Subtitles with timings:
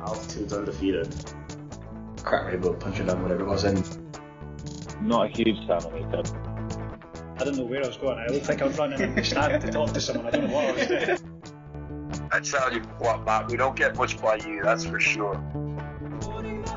[0.00, 1.14] altitude's undefeated.
[2.22, 3.64] Crap Rainbow, Punch It Down, whatever it was.
[3.64, 3.84] And
[5.00, 6.26] Not a huge fan of makeup.
[7.38, 8.18] I don't know where I was going.
[8.18, 10.26] I looked like I was running and starting to talk to someone.
[10.26, 11.18] I don't know what I was doing.
[12.32, 15.34] I tell you what, Matt, we don't get much by you, that's for sure.
[16.22, 16.70] Holding the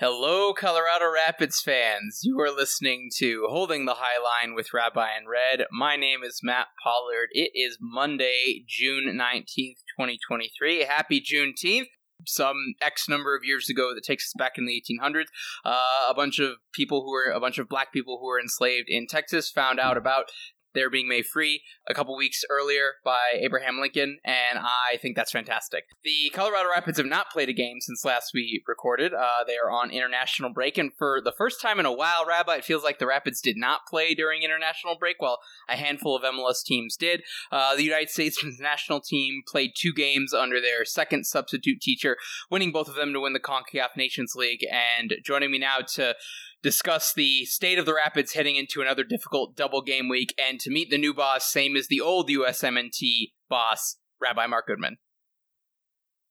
[0.00, 2.20] Hello, Colorado Rapids fans.
[2.22, 5.66] You are listening to Holding the High Line with Rabbi and Red.
[5.70, 7.28] My name is Matt Pollard.
[7.32, 10.84] It is Monday, June 19th, 2023.
[10.84, 11.88] Happy Juneteenth.
[12.26, 15.26] Some X number of years ago that takes us back in the 1800s.
[15.66, 18.86] Uh, a bunch of people who were, a bunch of black people who were enslaved
[18.88, 20.30] in Texas found out about
[20.74, 25.32] their being made free a couple weeks earlier by Abraham Lincoln, and I think that's
[25.32, 25.84] fantastic.
[26.04, 29.12] The Colorado Rapids have not played a game since last we recorded.
[29.14, 32.56] Uh, they are on international break, and for the first time in a while, Rabbi,
[32.56, 36.22] it feels like the Rapids did not play during international break, while a handful of
[36.22, 37.22] MLS teams did.
[37.50, 42.16] Uh, the United States national team played two games under their second substitute teacher,
[42.50, 44.64] winning both of them to win the CONCACAF Nations League.
[44.70, 46.14] And joining me now to
[46.62, 50.70] discuss the state of the Rapids heading into another difficult double game week and to
[50.70, 54.98] meet the new boss, same as the old USMNT boss, Rabbi Mark Goodman.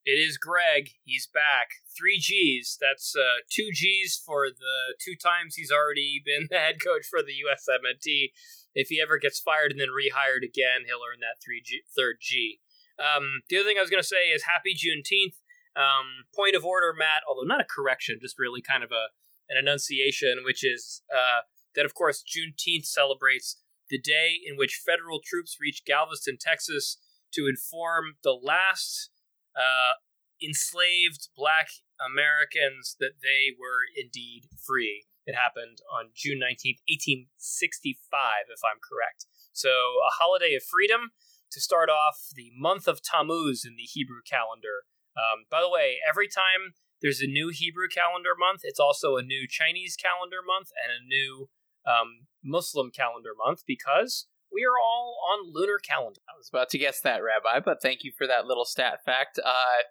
[0.05, 0.91] It is Greg.
[1.03, 1.69] He's back.
[1.95, 2.77] Three G's.
[2.79, 7.19] That's uh, two G's for the two times he's already been the head coach for
[7.21, 8.31] the USMNT.
[8.73, 12.17] If he ever gets fired and then rehired again, he'll earn that three G, third
[12.21, 12.59] G.
[12.97, 15.37] Um, the other thing I was going to say is Happy Juneteenth.
[15.75, 17.21] Um, point of order, Matt.
[17.27, 19.13] Although not a correction, just really kind of a
[19.49, 21.41] an enunciation, which is uh,
[21.75, 23.57] that of course Juneteenth celebrates
[23.89, 26.97] the day in which federal troops reached Galveston, Texas,
[27.33, 29.09] to inform the last
[29.55, 29.97] uh,
[30.41, 35.05] enslaved black Americans that they were indeed free.
[35.25, 39.25] It happened on June 19th, 1865, if I'm correct.
[39.53, 41.11] So, a holiday of freedom
[41.51, 44.89] to start off the month of Tammuz in the Hebrew calendar.
[45.17, 49.23] Um, by the way, every time there's a new Hebrew calendar month, it's also a
[49.23, 51.49] new Chinese calendar month and a new
[51.87, 56.21] um, Muslim calendar month because we are all on lunar calendar.
[56.27, 59.39] I was about to guess that, Rabbi, but thank you for that little stat fact.
[59.43, 59.83] Uh,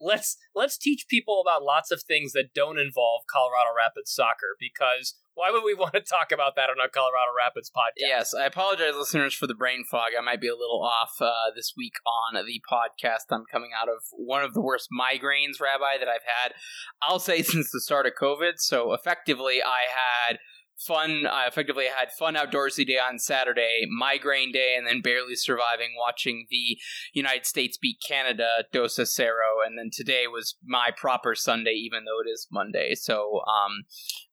[0.00, 5.14] let's let's teach people about lots of things that don't involve Colorado Rapids soccer because
[5.36, 7.98] why would we want to talk about that on a Colorado Rapids podcast?
[7.98, 10.16] Yes, I apologize, listeners, for the brain fog.
[10.18, 13.30] I might be a little off uh, this week on the podcast.
[13.30, 16.54] I'm coming out of one of the worst migraines, Rabbi, that I've had,
[17.02, 18.54] I'll say, since the start of COVID.
[18.56, 20.38] So effectively, I had
[20.78, 25.94] fun i effectively had fun outdoorsy day on saturday migraine day and then barely surviving
[25.98, 26.78] watching the
[27.12, 32.04] united states beat canada dos a cero and then today was my proper sunday even
[32.04, 32.94] though it is monday.
[32.94, 33.84] So um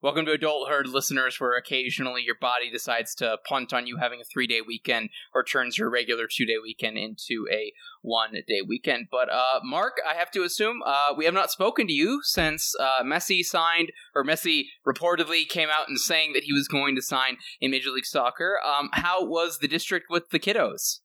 [0.01, 4.23] welcome to adulthood listeners where occasionally your body decides to punt on you having a
[4.23, 7.71] three day weekend or turns your regular two day weekend into a
[8.01, 9.07] one day weekend.
[9.09, 12.73] But uh mark i have to assume uh we have not spoken to you since
[12.79, 17.01] uh messi signed or messi reportedly came out and saying that he was going to
[17.01, 18.59] sign in Major League Soccer.
[18.65, 20.99] Um, how was the district with the kiddos?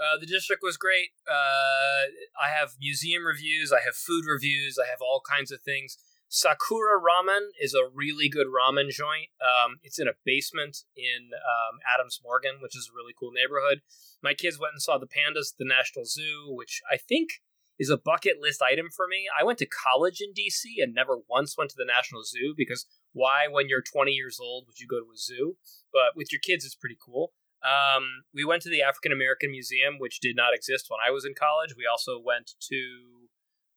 [0.00, 1.10] Uh, the district was great.
[1.28, 2.08] Uh,
[2.40, 5.98] I have museum reviews, I have food reviews, I have all kinds of things.
[6.32, 9.28] Sakura Ramen is a really good ramen joint.
[9.42, 13.82] Um, it's in a basement in um, Adams Morgan, which is a really cool neighborhood.
[14.22, 17.42] My kids went and saw the pandas at the National Zoo, which I think
[17.80, 19.26] is a bucket list item for me.
[19.36, 22.86] I went to college in DC and never once went to the National Zoo because
[23.12, 25.56] why, when you're 20 years old, would you go to a zoo?
[25.92, 27.32] But with your kids, it's pretty cool.
[27.62, 31.24] Um, we went to the African American Museum, which did not exist when I was
[31.24, 31.74] in college.
[31.76, 32.80] We also went to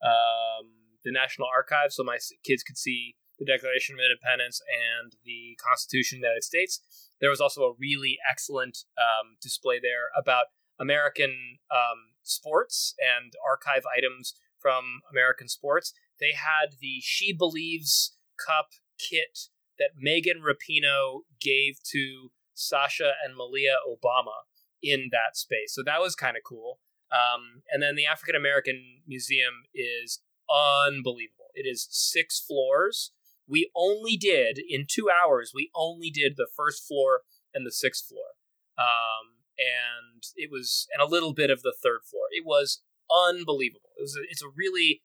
[0.03, 0.71] um,
[1.03, 6.17] the National Archives so my kids could see the Declaration of Independence and the Constitution
[6.17, 6.79] of the United States.
[7.19, 10.45] There was also a really excellent um, display there about
[10.79, 15.93] American um, sports and archive items from American sports.
[16.19, 19.49] They had the She Believes Cup kit
[19.79, 24.45] that Megan Rapinoe gave to Sasha and Malia Obama
[24.81, 25.73] in that space.
[25.73, 26.79] So that was kind of cool.
[27.11, 30.21] Um, and then the African American Museum is
[30.53, 31.49] unbelievable.
[31.53, 33.11] It is six floors.
[33.47, 37.21] We only did, in two hours, we only did the first floor
[37.53, 38.37] and the sixth floor.
[38.77, 42.23] Um, and it was, and a little bit of the third floor.
[42.31, 42.81] It was
[43.11, 43.91] unbelievable.
[43.97, 45.01] It was, a, it's a really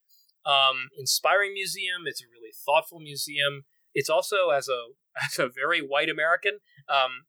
[0.46, 2.02] um, inspiring museum.
[2.06, 3.64] It's a really thoughtful museum.
[3.99, 4.95] It's also, as a,
[5.27, 7.27] as a very white American, um,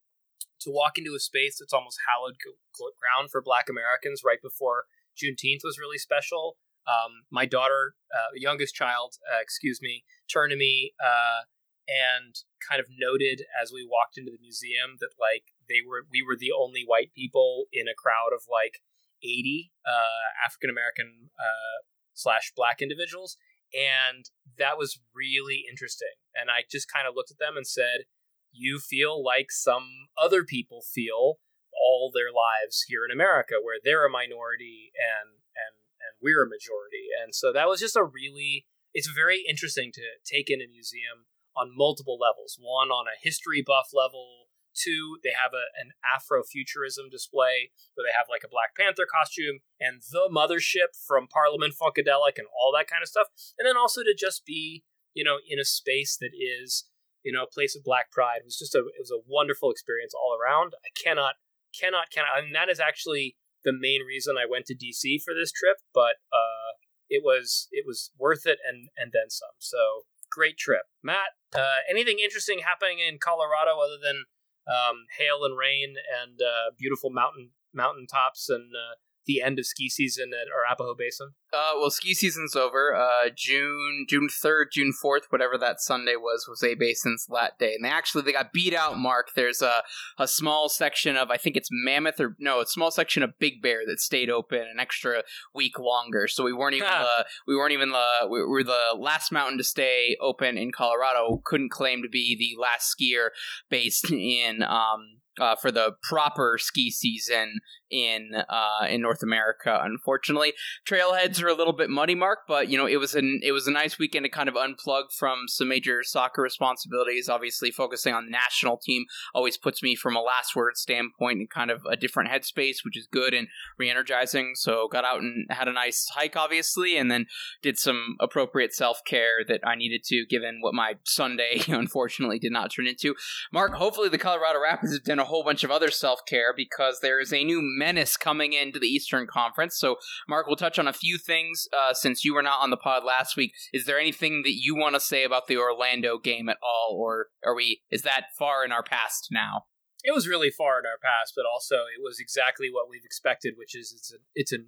[0.60, 2.36] to walk into a space that's almost hallowed
[2.78, 4.84] ground for Black Americans right before
[5.18, 6.56] Juneteenth was really special.
[6.86, 11.48] Um, my daughter, uh, youngest child, uh, excuse me, turned to me uh,
[11.88, 16.22] and kind of noted as we walked into the museum that like they were we
[16.22, 18.80] were the only white people in a crowd of like
[19.22, 21.84] 80 uh, African American uh,
[22.14, 23.36] slash black individuals.
[23.74, 24.26] And
[24.58, 26.18] that was really interesting.
[26.34, 28.06] And I just kind of looked at them and said,
[28.52, 31.38] You feel like some other people feel
[31.72, 36.48] all their lives here in America, where they're a minority and and and we're a
[36.48, 37.08] majority.
[37.22, 41.30] And so that was just a really it's very interesting to take in a museum
[41.56, 42.58] on multiple levels.
[42.58, 44.49] One on a history buff level,
[44.80, 49.60] Two, they have a, an Afrofuturism display where they have like a Black Panther costume
[49.80, 53.28] and the mothership from Parliament Funkadelic and all that kind of stuff.
[53.58, 54.84] And then also to just be,
[55.14, 56.88] you know, in a space that is,
[57.24, 59.70] you know, a place of Black pride it was just a it was a wonderful
[59.70, 60.72] experience all around.
[60.80, 61.36] I cannot
[61.76, 65.52] cannot cannot and that is actually the main reason I went to DC for this
[65.52, 66.80] trip, but uh
[67.10, 69.58] it was it was worth it and and then some.
[69.58, 70.86] So great trip.
[71.02, 74.24] Matt, uh, anything interesting happening in Colorado other than
[74.68, 78.94] um, hail and rain and uh, beautiful mountain mountain tops and uh,
[79.30, 81.32] the end of ski season at Arapahoe Basin?
[81.52, 82.94] Uh, well, ski season's over.
[82.94, 87.74] Uh, June June third, June fourth, whatever that Sunday was, was A Basin's lat day,
[87.74, 88.98] and they actually they got beat out.
[88.98, 89.82] Mark, there's a
[90.18, 93.62] a small section of I think it's Mammoth or no, a small section of Big
[93.62, 95.22] Bear that stayed open an extra
[95.54, 96.26] week longer.
[96.28, 99.64] So we weren't even the we weren't even the we were the last mountain to
[99.64, 101.40] stay open in Colorado.
[101.44, 103.28] Couldn't claim to be the last skier
[103.70, 109.78] based in um uh, for the proper ski season in uh, in North America.
[109.82, 110.52] Unfortunately,
[110.86, 112.40] trailheads are a little bit muddy, Mark.
[112.46, 115.12] But you know, it was an it was a nice weekend to kind of unplug
[115.16, 117.28] from some major soccer responsibilities.
[117.28, 119.04] Obviously, focusing on the national team
[119.34, 122.96] always puts me from a last word standpoint in kind of a different headspace, which
[122.96, 123.48] is good and
[123.78, 124.52] re-energizing.
[124.54, 127.26] So got out and had a nice hike, obviously, and then
[127.62, 132.52] did some appropriate self care that I needed to, given what my Sunday unfortunately did
[132.52, 133.14] not turn into.
[133.52, 137.00] Mark, hopefully the Colorado Rapids have done a whole bunch of other self care because
[137.00, 139.76] there is a new menace coming into the Eastern Conference.
[139.76, 139.96] So,
[140.28, 143.02] Mark, we'll touch on a few things uh, since you were not on the pod
[143.04, 143.52] last week.
[143.72, 147.28] Is there anything that you want to say about the Orlando game at all, or
[147.44, 147.80] are we?
[147.90, 149.64] Is that far in our past now?
[150.04, 153.54] It was really far in our past, but also it was exactly what we've expected,
[153.56, 154.58] which is it's a it's a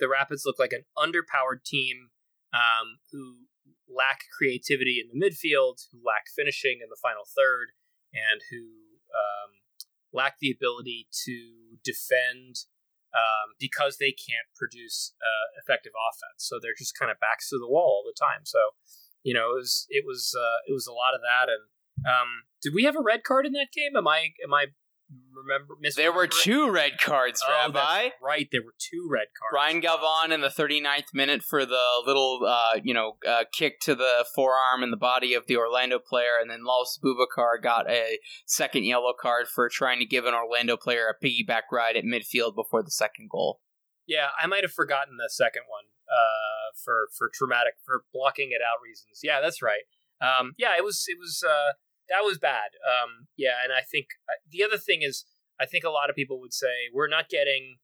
[0.00, 2.10] the Rapids look like an underpowered team
[2.52, 3.46] um, who
[3.86, 7.76] lack creativity in the midfield, who lack finishing in the final third,
[8.12, 8.82] and who
[9.12, 9.61] um,
[10.12, 12.66] lack the ability to defend
[13.12, 16.48] um, because they can't produce uh, effective offense.
[16.48, 18.44] So they're just kind of backs to the wall all the time.
[18.44, 18.58] So
[19.22, 21.48] you know, it was it was uh, it was a lot of that.
[21.48, 21.62] And
[22.06, 23.96] um, did we have a red card in that game?
[23.96, 24.66] Am I am I
[25.34, 25.74] remember?
[25.96, 28.10] There were two red cards, Oh, Rabbi.
[28.22, 28.48] right.
[28.52, 29.54] There were two red cards.
[29.54, 33.94] Ryan Galvan in the 39th minute for the little, uh, you know, uh, kick to
[33.94, 38.18] the forearm and the body of the Orlando player, and then Lalas Abubakar got a
[38.46, 42.54] second yellow card for trying to give an Orlando player a piggyback ride at midfield
[42.54, 43.60] before the second goal.
[44.06, 48.60] Yeah, I might have forgotten the second one uh, for for traumatic for blocking it
[48.62, 49.20] out reasons.
[49.22, 49.82] Yeah, that's right.
[50.20, 51.72] Um, yeah, it was it was uh,
[52.12, 52.76] that was bad.
[52.84, 55.24] Um, yeah, and I think uh, the other thing is
[55.58, 57.78] I think a lot of people would say we're not getting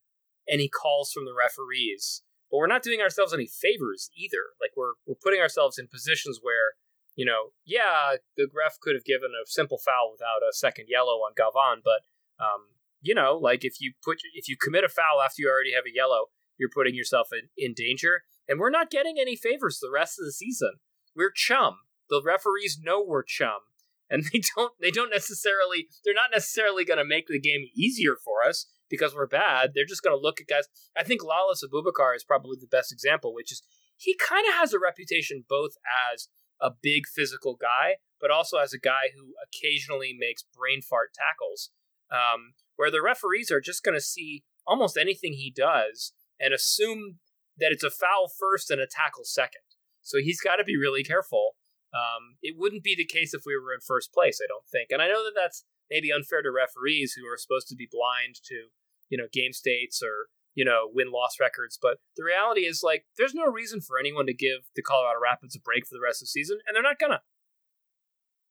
[0.49, 4.53] any calls from the referees, but we're not doing ourselves any favors either.
[4.61, 6.77] Like we're we're putting ourselves in positions where
[7.17, 11.19] you know, yeah, the ref could have given a simple foul without a second yellow
[11.27, 12.07] on Galvan, but
[12.39, 15.75] um, you know, like if you put if you commit a foul after you already
[15.75, 16.27] have a yellow,
[16.59, 18.23] you're putting yourself in, in danger.
[18.49, 20.75] And we're not getting any favors the rest of the season.
[21.15, 21.79] We're chum.
[22.09, 23.61] The referees know we're chum,
[24.11, 28.17] and they don't they don't necessarily they're not necessarily going to make the game easier
[28.23, 29.73] for us because we're bad.
[29.75, 30.65] They're just going to look at guys.
[30.97, 33.63] I think Lalas Abubakar is probably the best example, which is
[33.97, 35.73] he kind of has a reputation both
[36.13, 36.29] as
[36.61, 41.71] a big physical guy, but also as a guy who occasionally makes brain fart tackles.
[42.11, 47.19] Um, where the referees are just going to see almost anything he does and assume
[47.59, 49.63] that it's a foul first and a tackle second.
[50.01, 51.57] So he's got to be really careful.
[51.95, 54.91] Um, it wouldn't be the case if we were in first place, I don't think.
[54.91, 58.37] And I know that that's maybe unfair to referees who are supposed to be blind
[58.45, 58.69] to,
[59.09, 61.79] you know, game states or, you know, win loss records.
[61.81, 65.57] But the reality is, like, there's no reason for anyone to give the Colorado Rapids
[65.57, 67.23] a break for the rest of the season, and they're not gonna.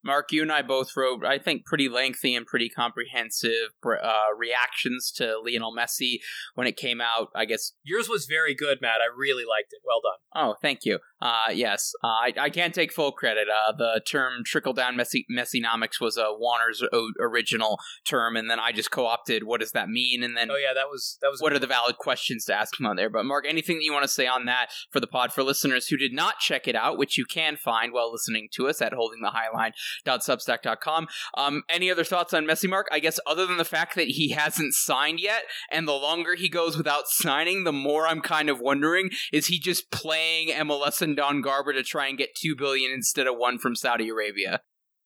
[0.03, 5.11] Mark, you and I both wrote, I think, pretty lengthy and pretty comprehensive uh, reactions
[5.17, 6.19] to Lionel Messi
[6.55, 7.27] when it came out.
[7.35, 9.01] I guess Yours was very good, Matt.
[9.01, 9.81] I really liked it.
[9.83, 10.45] Well done.
[10.45, 10.99] Oh, thank you.
[11.21, 13.47] Uh, yes, uh, I, I can't take full credit.
[13.49, 18.59] Uh, the term trickle down messi- messinomics was a Warner's o- original term, and then
[18.59, 21.29] I just co opted what does that mean, and then Oh yeah, that was that
[21.31, 21.41] was.
[21.41, 23.09] what are the valid questions to ask him on there.
[23.09, 25.87] But, Mark, anything that you want to say on that for the pod for listeners
[25.87, 28.93] who did not check it out, which you can find while listening to us at
[28.93, 31.07] holdingthehighline.substack.com.
[31.35, 32.87] Um, any other thoughts on Messi, Mark?
[32.91, 36.49] I guess other than the fact that he hasn't signed yet, and the longer he
[36.49, 41.17] goes without signing, the more I'm kind of wondering is he just playing MLS and
[41.17, 44.61] Don Garber to try and get two billion instead of one from Saudi Arabia?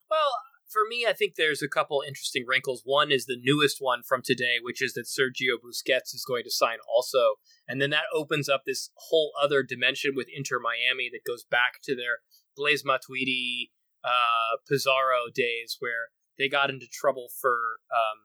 [0.10, 0.34] Well,
[0.68, 2.82] for me, I think there's a couple interesting wrinkles.
[2.86, 6.52] One is the newest one from today, which is that Sergio Busquets is going to
[6.52, 7.36] sign also.
[7.68, 11.82] And then that opens up this whole other dimension with Inter Miami that goes back
[11.84, 12.20] to their
[12.56, 13.72] Blaise Matuidi,
[14.04, 18.24] uh, Pizarro days where they got into trouble for um,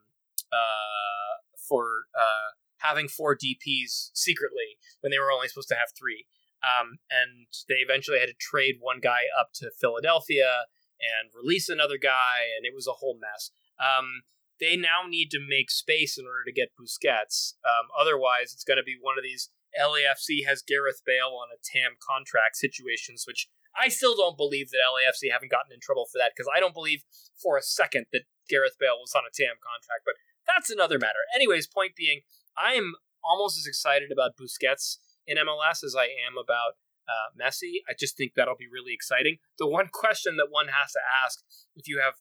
[0.51, 6.25] uh, for uh, having four DPs secretly when they were only supposed to have three.
[6.65, 10.65] Um, and they eventually had to trade one guy up to Philadelphia
[10.97, 13.51] and release another guy, and it was a whole mess.
[13.77, 14.25] Um,
[14.59, 17.53] they now need to make space in order to get Busquets.
[17.61, 21.61] Um, otherwise, it's going to be one of these LAFC has Gareth Bale on a
[21.61, 23.47] TAM contract situations, which
[23.77, 26.73] I still don't believe that LAFC haven't gotten in trouble for that because I don't
[26.73, 27.03] believe
[27.37, 30.01] for a second that Gareth Bale was on a TAM contract.
[30.05, 30.17] But
[30.49, 31.21] that's another matter.
[31.35, 32.21] Anyways, point being,
[32.57, 37.83] I am almost as excited about Busquets in MLS as I am about uh, Messi.
[37.87, 39.37] I just think that'll be really exciting.
[39.59, 41.43] The one question that one has to ask
[41.75, 42.15] if you have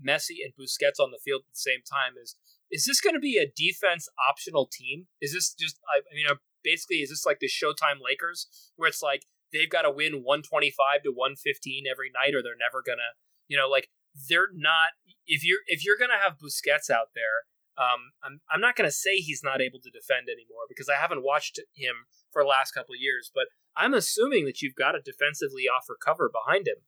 [0.00, 2.36] Messi and Busquets on the field at the same time is:
[2.70, 5.06] Is this going to be a defense optional team?
[5.20, 5.78] Is this just?
[5.86, 9.70] I, I mean, uh, basically, is this like the Showtime Lakers, where it's like they've
[9.70, 13.14] got to win 125 to 115 every night, or they're never gonna,
[13.48, 13.88] you know, like
[14.28, 14.96] they're not.
[15.26, 17.46] If you're if you're gonna have Busquets out there,
[17.78, 21.24] um, I'm I'm not gonna say he's not able to defend anymore because I haven't
[21.24, 25.00] watched him for the last couple of years, but I'm assuming that you've got to
[25.00, 26.84] defensively offer cover behind him.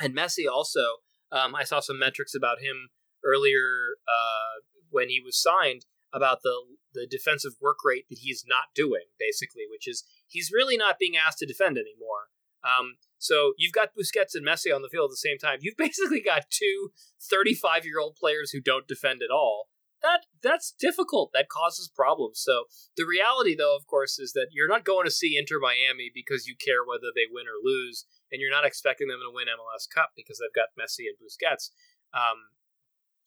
[0.00, 1.00] And Messi also,
[1.32, 2.90] um, I saw some metrics about him
[3.24, 4.60] earlier uh,
[4.90, 6.54] when he was signed about the
[6.92, 11.16] the defensive work rate that he's not doing, basically, which is he's really not being
[11.16, 12.28] asked to defend anymore.
[12.64, 15.58] Um, so you've got Busquets and Messi on the field at the same time.
[15.62, 19.68] You've basically got two 35 year old players who don't defend at all.
[20.02, 21.30] That that's difficult.
[21.34, 22.40] That causes problems.
[22.40, 22.64] So
[22.96, 26.46] the reality, though, of course, is that you're not going to see Inter Miami because
[26.46, 29.84] you care whether they win or lose, and you're not expecting them to win MLS
[29.92, 31.68] Cup because they've got Messi and Busquets.
[32.16, 32.56] Um,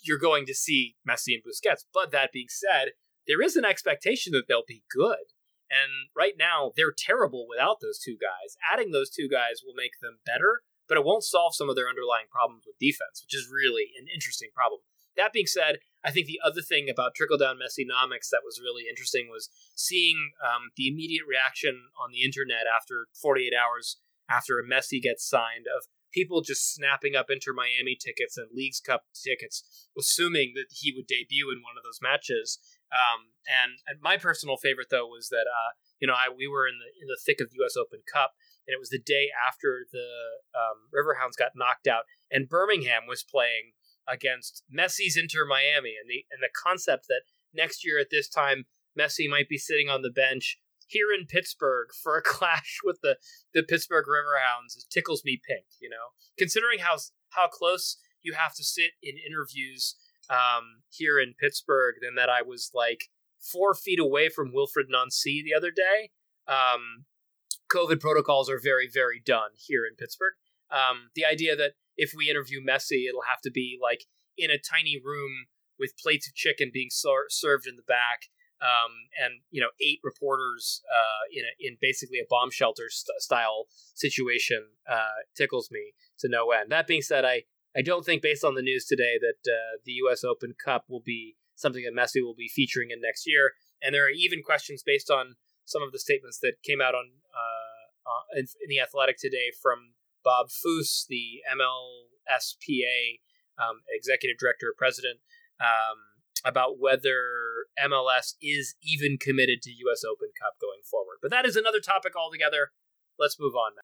[0.02, 1.86] you're going to see Messi and Busquets.
[1.94, 5.32] But that being said, there is an expectation that they'll be good.
[5.72, 8.58] And right now, they're terrible without those two guys.
[8.62, 11.90] Adding those two guys will make them better, but it won't solve some of their
[11.90, 14.82] underlying problems with defense, which is really an interesting problem.
[15.18, 18.84] That being said, I think the other thing about trickle down Messinomics that was really
[18.90, 23.98] interesting was seeing um, the immediate reaction on the internet after 48 hours
[24.30, 28.80] after a Messi gets signed of people just snapping up Inter Miami tickets and Leagues
[28.80, 32.60] Cup tickets, assuming that he would debut in one of those matches.
[32.94, 36.68] Um, and, and my personal favorite though was that uh, you know I we were
[36.68, 37.76] in the in the thick of the U.S.
[37.76, 40.08] Open Cup, and it was the day after the
[40.54, 43.74] um, Riverhounds got knocked out, and Birmingham was playing
[44.08, 47.22] against Messi's Inter Miami, and the and the concept that
[47.54, 48.66] next year at this time
[48.98, 50.58] Messi might be sitting on the bench
[50.88, 53.18] here in Pittsburgh for a clash with the
[53.54, 55.66] the Pittsburgh Riverhounds it tickles me pink.
[55.82, 56.98] You know, considering how
[57.30, 59.96] how close you have to sit in interviews
[60.30, 65.44] um, here in Pittsburgh, than that I was like four feet away from Wilfried Nancy
[65.44, 66.12] the other day.
[66.48, 67.06] Um,
[67.72, 70.34] COVID protocols are very, very done here in Pittsburgh.
[70.72, 74.06] Um, the idea that if we interview Messi, it'll have to be like
[74.38, 75.46] in a tiny room
[75.80, 78.30] with plates of chicken being ser- served in the back,
[78.62, 83.22] um, and you know eight reporters uh, in a, in basically a bomb shelter st-
[83.22, 86.72] style situation uh, tickles me to no end.
[86.72, 87.44] That being said, I
[87.76, 90.24] I don't think based on the news today that uh, the U.S.
[90.24, 94.06] Open Cup will be something that Messi will be featuring in next year, and there
[94.06, 95.36] are even questions based on
[95.66, 97.74] some of the statements that came out on uh,
[98.36, 103.20] in, in the Athletic today from Bob Foose, the MLSPA
[103.58, 105.20] um, executive director, or president,
[105.60, 105.98] um,
[106.46, 110.04] about whether MLS is even committed to U.S.
[110.04, 111.18] Open Cup going forward.
[111.22, 112.72] But that is another topic altogether.
[113.18, 113.76] Let's move on.
[113.76, 113.84] Matt.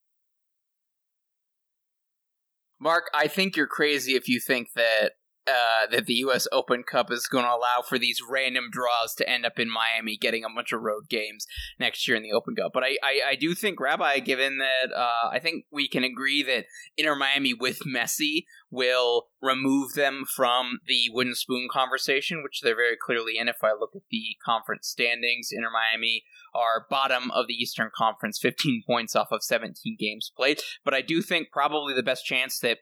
[2.79, 5.13] Mark, I think you're crazy if you think that
[5.49, 6.47] uh, that the U.S.
[6.51, 10.17] Open Cup is going to allow for these random draws to end up in Miami,
[10.17, 11.47] getting a bunch of road games
[11.79, 12.71] next year in the Open Cup.
[12.73, 16.43] But I, I, I do think Rabbi, given that uh, I think we can agree
[16.43, 16.65] that
[16.97, 22.97] Inter Miami with Messi will remove them from the wooden spoon conversation, which they're very
[23.01, 23.47] clearly in.
[23.47, 28.39] If I look at the conference standings, Inter Miami are bottom of the Eastern Conference,
[28.39, 30.59] 15 points off of 17 games played.
[30.83, 32.79] But I do think probably the best chance that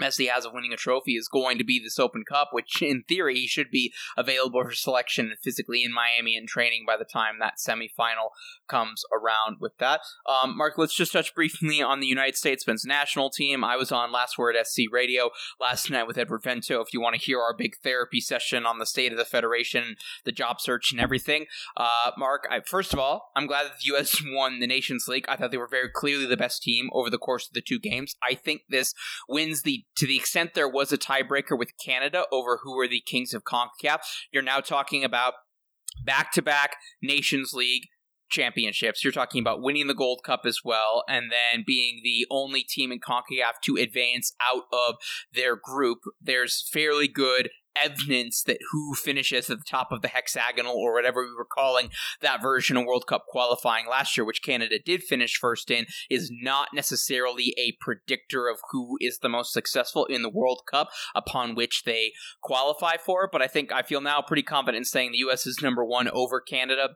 [0.00, 3.04] Messi has of winning a trophy is going to be this Open Cup, which in
[3.08, 7.04] theory he should be available for selection and physically in Miami and training by the
[7.04, 8.30] time that semifinal
[8.68, 10.00] comes around with that.
[10.26, 13.64] Um, Mark, let's just touch briefly on the United States men's national team.
[13.64, 16.80] I was on Last Word SC Radio last night with Edward Vento.
[16.80, 19.96] If you want to hear our big therapy session on the state of the federation,
[20.24, 23.92] the job search, and everything, uh, Mark, I, first of all, I'm glad that the
[23.92, 24.22] U.S.
[24.26, 25.24] won the Nations League.
[25.28, 27.78] I thought they were very clearly the best team over the course of the two
[27.78, 28.14] games.
[28.22, 28.94] I think this
[29.28, 33.02] wins the to the extent there was a tiebreaker with Canada over who were the
[33.06, 33.98] kings of CONCACAF.
[34.32, 35.34] You're now talking about
[36.04, 37.84] back to back Nations League
[38.30, 39.02] championships.
[39.02, 42.92] You're talking about winning the Gold Cup as well, and then being the only team
[42.92, 44.96] in CONCACAF to advance out of
[45.32, 45.98] their group.
[46.20, 47.50] There's fairly good
[47.82, 51.90] evidence that who finishes at the top of the hexagonal or whatever we were calling
[52.20, 56.30] that version of World Cup qualifying last year, which Canada did finish first in, is
[56.32, 61.54] not necessarily a predictor of who is the most successful in the World Cup upon
[61.54, 63.28] which they qualify for.
[63.30, 65.46] But I think I feel now pretty confident in saying the U.S.
[65.46, 66.90] is number one over Canada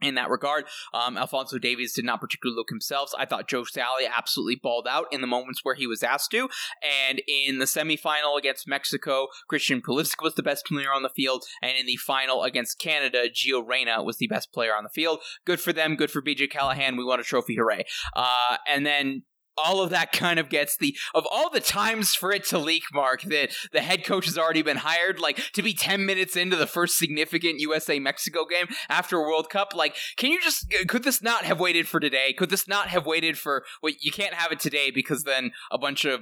[0.00, 0.64] in that regard.
[0.94, 3.10] Um, Alfonso Davies did not particularly look himself.
[3.18, 6.48] I thought Joe Scally absolutely balled out in the moments where he was asked to.
[7.08, 11.44] And in the semifinal against Mexico, Christian Pulisic was the best player on the field.
[11.62, 15.20] And in the final against Canada, Gio Reyna was the best player on the field.
[15.44, 15.96] Good for them.
[15.96, 16.96] Good for BJ Callaghan.
[16.96, 17.56] We won a trophy.
[17.56, 17.84] Hooray.
[18.14, 19.22] Uh, and then
[19.64, 22.84] all of that kind of gets the of all the times for it to leak
[22.92, 26.56] mark that the head coach has already been hired like to be 10 minutes into
[26.56, 31.04] the first significant USA Mexico game after a World Cup like can you just could
[31.04, 32.32] this not have waited for today?
[32.32, 35.78] Could this not have waited for well you can't have it today because then a
[35.78, 36.20] bunch of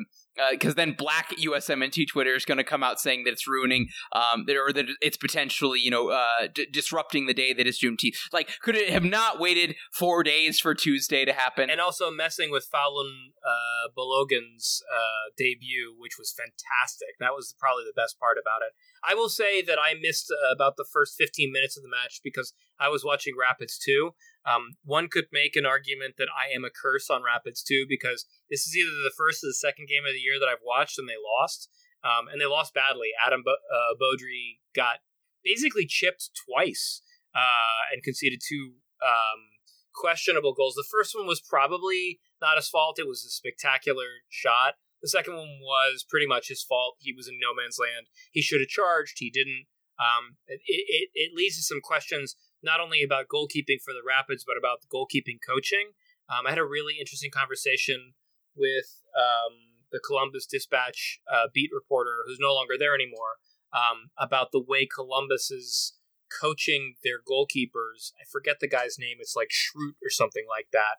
[0.50, 4.46] because then black USMNT Twitter is going to come out saying that it's ruining, um,
[4.48, 8.16] or that it's potentially, you know, uh, d- disrupting the day that is Juneteenth.
[8.32, 11.70] Like, could it have not waited four days for Tuesday to happen?
[11.70, 17.18] and also messing with Fallon uh, uh, debut, which was fantastic.
[17.20, 18.72] That was probably the best part about it.
[19.04, 22.20] I will say that I missed uh, about the first 15 minutes of the match
[22.24, 24.10] because I was watching Rapids 2.
[24.44, 28.26] Um, one could make an argument that I am a curse on Rapids 2 because
[28.50, 30.98] this is either the first or the second game of the year that I've watched
[30.98, 31.68] and they lost.
[32.04, 33.10] Um, and they lost badly.
[33.24, 35.02] Adam Bo- uh, Beaudry got
[35.42, 37.02] basically chipped twice
[37.34, 39.40] uh, and conceded two um,
[39.94, 40.74] questionable goals.
[40.74, 42.98] The first one was probably not his fault.
[42.98, 44.74] It was a spectacular shot.
[45.02, 46.96] The second one was pretty much his fault.
[46.98, 48.06] He was in no man's land.
[48.30, 49.16] He should have charged.
[49.18, 49.66] He didn't.
[49.98, 54.44] Um, it, it, it leads to some questions not only about goalkeeping for the Rapids,
[54.46, 55.92] but about the goalkeeping coaching.
[56.28, 58.14] Um, I had a really interesting conversation
[58.56, 63.38] with um, the Columbus Dispatch uh, beat reporter, who's no longer there anymore,
[63.72, 65.94] um, about the way Columbus is
[66.40, 68.12] coaching their goalkeepers.
[68.20, 69.18] I forget the guy's name.
[69.20, 70.98] It's like Schrute or something like that.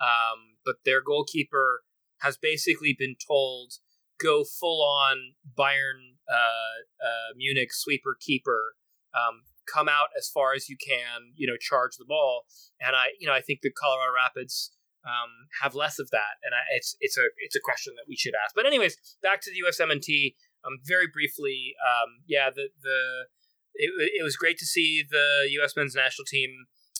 [0.00, 1.82] Um, but their goalkeeper
[2.20, 3.74] has basically been told
[4.20, 8.76] go full on Bayern uh, uh, Munich sweeper keeper.
[9.14, 9.42] Um,
[9.72, 12.44] come out as far as you can, you know, charge the ball.
[12.80, 14.72] And I, you know, I think the Colorado Rapids
[15.06, 18.16] um, have less of that, and I, it's it's a it's a question that we
[18.16, 18.54] should ask.
[18.54, 20.34] But anyways, back to the USMNT.
[20.66, 23.26] Um, very briefly, um, yeah, the the
[23.74, 25.76] it, it was great to see the U.S.
[25.76, 26.50] men's national team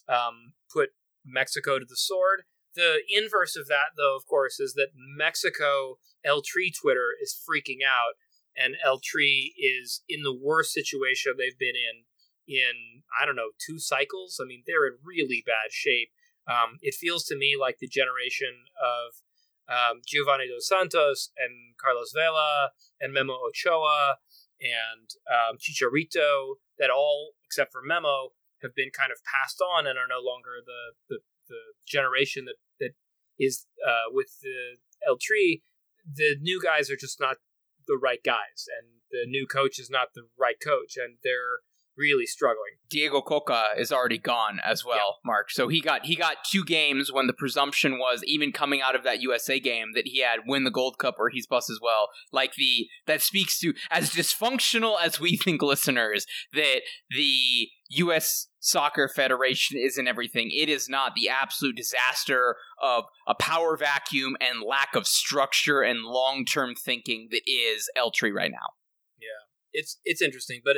[0.08, 0.90] um, put
[1.24, 2.42] Mexico to the sword.
[2.76, 7.78] The inverse of that, though, of course, is that Mexico El Tri Twitter is freaking
[7.86, 8.14] out,
[8.56, 12.04] and El Tri is in the worst situation they've been in
[12.48, 14.40] in I don't know two cycles.
[14.42, 16.10] I mean, they're in really bad shape.
[16.48, 19.22] Um, it feels to me like the generation of
[19.68, 24.18] um, Giovanni Dos Santos and Carlos Vela and Memo Ochoa
[24.60, 28.30] and um, Chicharito that all, except for Memo,
[28.62, 32.56] have been kind of passed on and are no longer the the, the generation that
[32.80, 32.94] that
[33.38, 35.60] is uh, with the El Tri.
[36.06, 37.38] The new guys are just not
[37.86, 41.60] the right guys, and the new coach is not the right coach, and they're
[41.96, 42.76] really struggling.
[42.88, 45.50] Diego Cocca is already gone as well, Mark.
[45.50, 49.04] So he got he got two games when the presumption was even coming out of
[49.04, 52.08] that USA game that he had win the Gold Cup or he's bust as well.
[52.32, 59.08] Like the that speaks to as dysfunctional as we think listeners that the US Soccer
[59.08, 60.50] Federation isn't everything.
[60.52, 66.00] It is not the absolute disaster of a power vacuum and lack of structure and
[66.00, 68.74] long term thinking that is El Tri right now.
[69.20, 69.46] Yeah.
[69.72, 70.76] It's it's interesting, but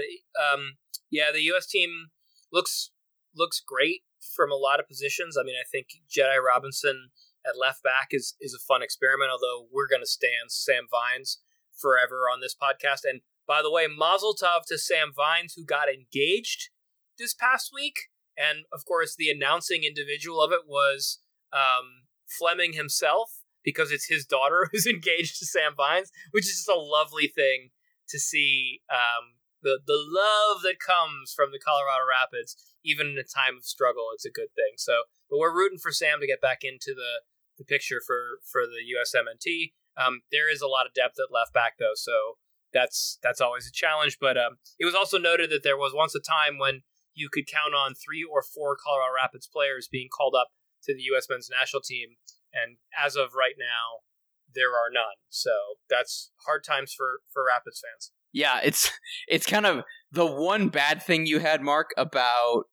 [0.53, 0.75] um,
[1.11, 1.67] yeah, the U.S.
[1.67, 2.09] team
[2.53, 2.91] looks
[3.35, 4.03] looks great
[4.35, 5.37] from a lot of positions.
[5.39, 7.11] I mean, I think Jedi Robinson
[7.47, 9.31] at left back is is a fun experiment.
[9.31, 11.41] Although we're going to stand Sam Vines
[11.79, 13.09] forever on this podcast.
[13.09, 16.71] And by the way, Mazel Tov to Sam Vines who got engaged
[17.19, 17.95] this past week,
[18.37, 21.21] and of course the announcing individual of it was
[21.53, 22.07] um,
[22.39, 26.75] Fleming himself because it's his daughter who's engaged to Sam Vines, which is just a
[26.79, 27.71] lovely thing
[28.09, 28.81] to see.
[28.93, 33.65] Um, the the love that comes from the Colorado Rapids, even in a time of
[33.65, 34.77] struggle, it's a good thing.
[34.77, 37.27] So, but we're rooting for Sam to get back into the
[37.59, 39.73] the picture for for the USMNT.
[39.99, 42.39] Um, there is a lot of depth at left back though, so
[42.73, 44.19] that's that's always a challenge.
[44.21, 46.83] But um, it was also noted that there was once a time when
[47.15, 50.49] you could count on three or four Colorado Rapids players being called up
[50.85, 51.27] to the U.S.
[51.29, 52.17] men's national team,
[52.55, 54.07] and as of right now,
[54.55, 55.19] there are none.
[55.29, 58.13] So that's hard times for for Rapids fans.
[58.33, 58.91] Yeah, it's
[59.29, 62.65] it's kind of the one bad thing you had, Mark, about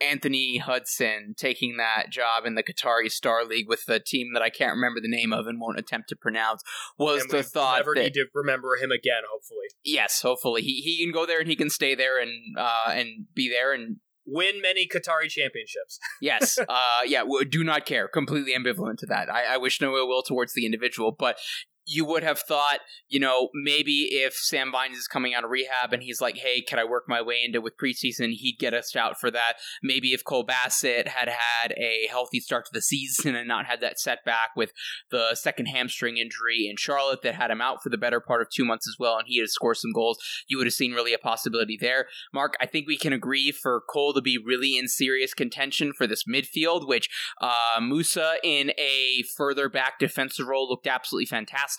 [0.00, 4.50] Anthony Hudson taking that job in the Qatari Star League with the team that I
[4.50, 6.62] can't remember the name of and won't attempt to pronounce
[6.98, 9.22] was and the thought never that need to remember him again.
[9.30, 12.90] Hopefully, yes, hopefully he, he can go there and he can stay there and uh,
[12.90, 15.98] and be there and win many Qatari championships.
[16.20, 18.08] yes, uh, yeah, do not care.
[18.08, 19.30] Completely ambivalent to that.
[19.30, 21.36] I, I wish no ill will towards the individual, but
[21.86, 25.92] you would have thought, you know, maybe if Sam Vines is coming out of rehab
[25.92, 28.32] and he's like, hey, can I work my way into with preseason?
[28.32, 29.54] He'd get a shout for that.
[29.82, 33.80] Maybe if Cole Bassett had had a healthy start to the season and not had
[33.82, 34.72] that setback with
[35.10, 38.48] the second hamstring injury in Charlotte that had him out for the better part of
[38.50, 40.18] two months as well, and he had scored some goals,
[40.48, 42.06] you would have seen really a possibility there.
[42.32, 46.06] Mark, I think we can agree for Cole to be really in serious contention for
[46.06, 51.73] this midfield, which uh, Musah in a further back defensive role looked absolutely fantastic.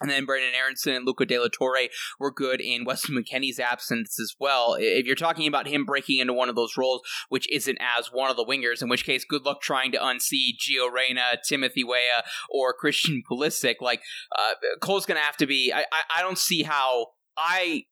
[0.00, 1.88] And then Brenden Aaronson and Luca De La Torre
[2.20, 4.76] were good in Weston McKennie's absence as well.
[4.78, 8.30] If you're talking about him breaking into one of those roles, which isn't as one
[8.30, 12.22] of the wingers, in which case, good luck trying to unseat Gio Reyna, Timothy Weah,
[12.48, 13.76] or Christian Pulisic.
[13.80, 14.02] Like,
[14.38, 15.72] uh, Cole's going to have to be.
[15.72, 17.06] I, I, I don't see how.
[17.36, 17.84] I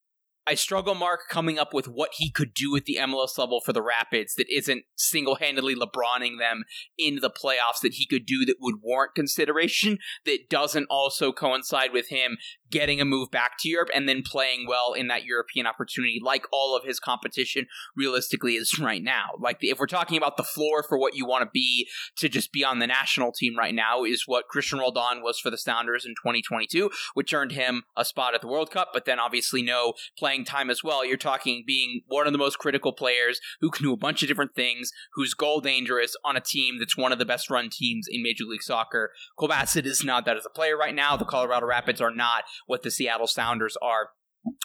[0.48, 3.72] I struggle, Mark, coming up with what he could do at the MLS level for
[3.72, 6.64] the Rapids that isn't single handedly LeBroning them
[6.96, 11.92] in the playoffs that he could do that would warrant consideration, that doesn't also coincide
[11.92, 12.38] with him
[12.70, 16.46] getting a move back to Europe and then playing well in that European opportunity, like
[16.52, 19.30] all of his competition realistically is right now.
[19.38, 22.52] Like, if we're talking about the floor for what you want to be to just
[22.52, 26.04] be on the national team right now, is what Christian Roldan was for the Sounders
[26.04, 29.94] in 2022, which earned him a spot at the World Cup, but then obviously no
[30.18, 31.04] playing time as well.
[31.04, 34.28] You're talking being one of the most critical players who can do a bunch of
[34.28, 38.06] different things, who's goal dangerous on a team that's one of the best run teams
[38.10, 39.12] in Major League Soccer.
[39.38, 41.16] Cole Bassett is not that as a player right now.
[41.16, 44.10] The Colorado Rapids are not what the Seattle Sounders are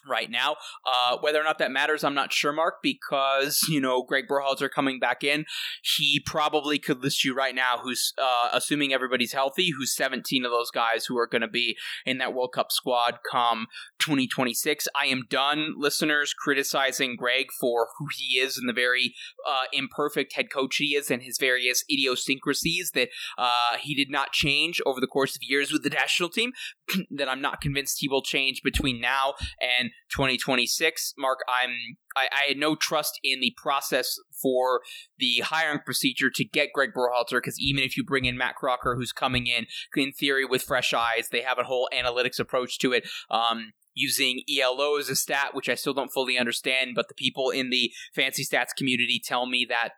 [0.07, 0.55] right now.
[0.85, 4.69] Uh, whether or not that matters, I'm not sure, Mark, because, you know, Greg Berhalter
[4.69, 5.45] coming back in,
[5.81, 10.51] he probably could list you right now who's, uh, assuming everybody's healthy, who's 17 of
[10.51, 13.67] those guys who are going to be in that World Cup squad come
[13.99, 14.87] 2026.
[14.95, 19.13] I am done, listeners, criticizing Greg for who he is and the very
[19.47, 24.31] uh, imperfect head coach he is and his various idiosyncrasies that uh, he did not
[24.31, 26.51] change over the course of years with the national team,
[27.11, 29.70] that I'm not convinced he will change between now and
[30.11, 31.13] 2026.
[31.17, 31.71] Mark, I'm
[32.15, 34.81] I, I had no trust in the process for
[35.17, 38.95] the hiring procedure to get Greg Berhalter because even if you bring in Matt Crocker,
[38.95, 42.93] who's coming in in theory with fresh eyes, they have a whole analytics approach to
[42.93, 43.07] it.
[43.29, 47.49] Um, using ELO as a stat, which I still don't fully understand, but the people
[47.49, 49.89] in the fancy stats community tell me that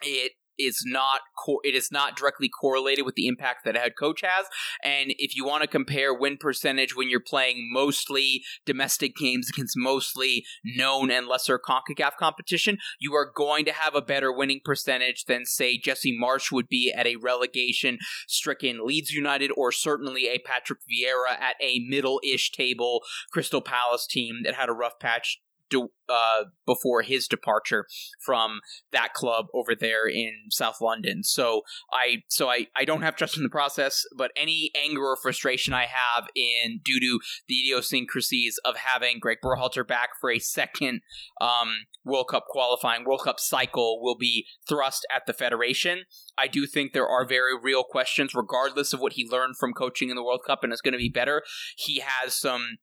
[0.00, 3.92] it is not co- it is not directly correlated with the impact that a head
[3.98, 4.46] coach has.
[4.82, 9.76] And if you want to compare win percentage when you're playing mostly domestic games against
[9.76, 15.24] mostly known and lesser CONCACAF competition you are going to have a better winning percentage
[15.24, 20.38] than say Jesse Marsch would be at a relegation stricken Leeds United or certainly a
[20.38, 25.40] Patrick Vieira at a middle-ish table Crystal Palace team that had a rough patch
[25.72, 27.86] do, uh, before his departure
[28.24, 28.60] from
[28.92, 31.24] that club over there in South London.
[31.24, 35.16] So I so I, I don't have trust in the process, but any anger or
[35.16, 40.38] frustration I have in due to the idiosyncrasies of having Greg Berhalter back for a
[40.38, 41.00] second
[41.40, 46.04] um, World Cup qualifying World Cup cycle will be thrust at the federation.
[46.36, 50.10] I do think there are very real questions, regardless of what he learned from coaching
[50.10, 51.42] in the World Cup, and is going to be better.
[51.76, 52.78] He has some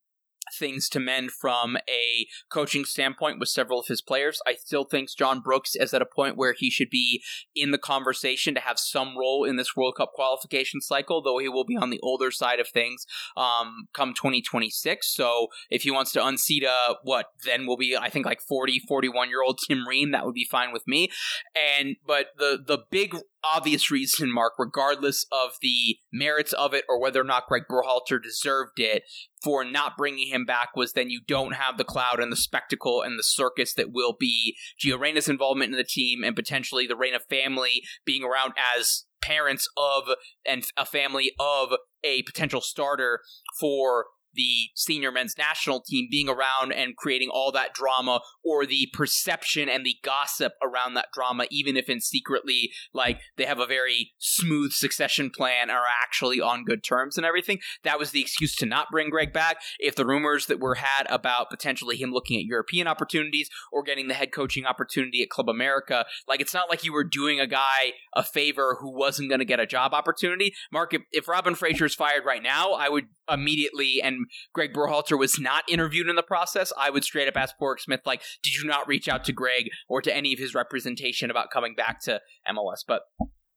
[0.58, 4.42] things to mend from a coaching standpoint with several of his players.
[4.48, 7.24] I still think John Brooks is at a point where he should be
[7.56, 11.50] in the conversation to have some role in this World Cup qualification cycle, though he
[11.50, 13.06] will be on the older side of things
[13.38, 15.14] um, come 2026.
[15.14, 18.80] So if he wants to unseat a, what then will be, I think, like 40,
[18.88, 21.10] 41 year old Tim Ream, that would be fine with me.
[21.56, 27.00] And, but the, the big obvious reason, Mark, regardless of the merits of it or
[27.00, 29.04] whether or not Greg Berhalter deserved it
[29.44, 33.02] for not bringing him back, was then you don't have the cloud and the spectacle
[33.02, 36.98] and the circus that will be Gio Reyna's involvement in the team and potentially the
[36.98, 40.04] Reyna family being around as parents of
[40.46, 41.74] and a family of
[42.04, 43.20] a potential starter
[43.60, 48.88] for the senior men's national team being around and creating all that drama or the
[48.94, 53.66] perception and the gossip around that drama even if in secretly like they have a
[53.66, 58.56] very smooth succession plan are actually on good terms and everything that was the excuse
[58.56, 59.58] to not bring Greg back.
[59.80, 64.08] If the rumors that were had about potentially him looking at European opportunities or getting
[64.08, 67.48] the head coaching opportunity at Club America like it's not like you were doing a
[67.48, 70.54] guy a favor who wasn't going to get a job opportunity.
[70.72, 75.18] Mark if, if Robin Fraser is fired right now I would immediately and Greg Berhalter
[75.18, 78.56] was not interviewed in the process, I would straight up ask Borg Smith, like, did
[78.56, 82.02] you not reach out to Greg or to any of his representation about coming back
[82.04, 82.84] to MLS?
[82.88, 83.04] But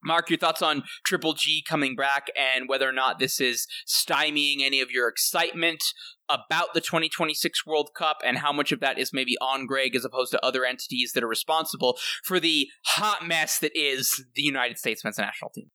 [0.04, 4.60] Mark, your thoughts on Triple G coming back and whether or not this is stymieing
[4.60, 5.82] any of your excitement
[6.28, 10.04] about the 2026 World Cup and how much of that is maybe on Greg as
[10.04, 14.78] opposed to other entities that are responsible for the hot mess that is the United
[14.78, 15.70] States men's national team.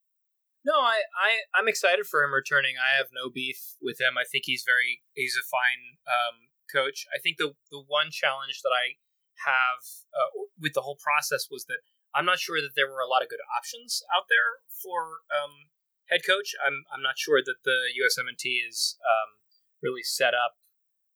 [0.68, 2.76] No, I, I I'm excited for him returning.
[2.76, 4.20] I have no beef with him.
[4.20, 7.08] I think he's very he's a fine um, coach.
[7.16, 9.00] I think the the one challenge that I
[9.48, 9.80] have
[10.12, 13.24] uh, with the whole process was that I'm not sure that there were a lot
[13.24, 15.72] of good options out there for um,
[16.12, 16.52] head coach.
[16.60, 19.40] I'm I'm not sure that the USMNT is um,
[19.80, 20.60] really set up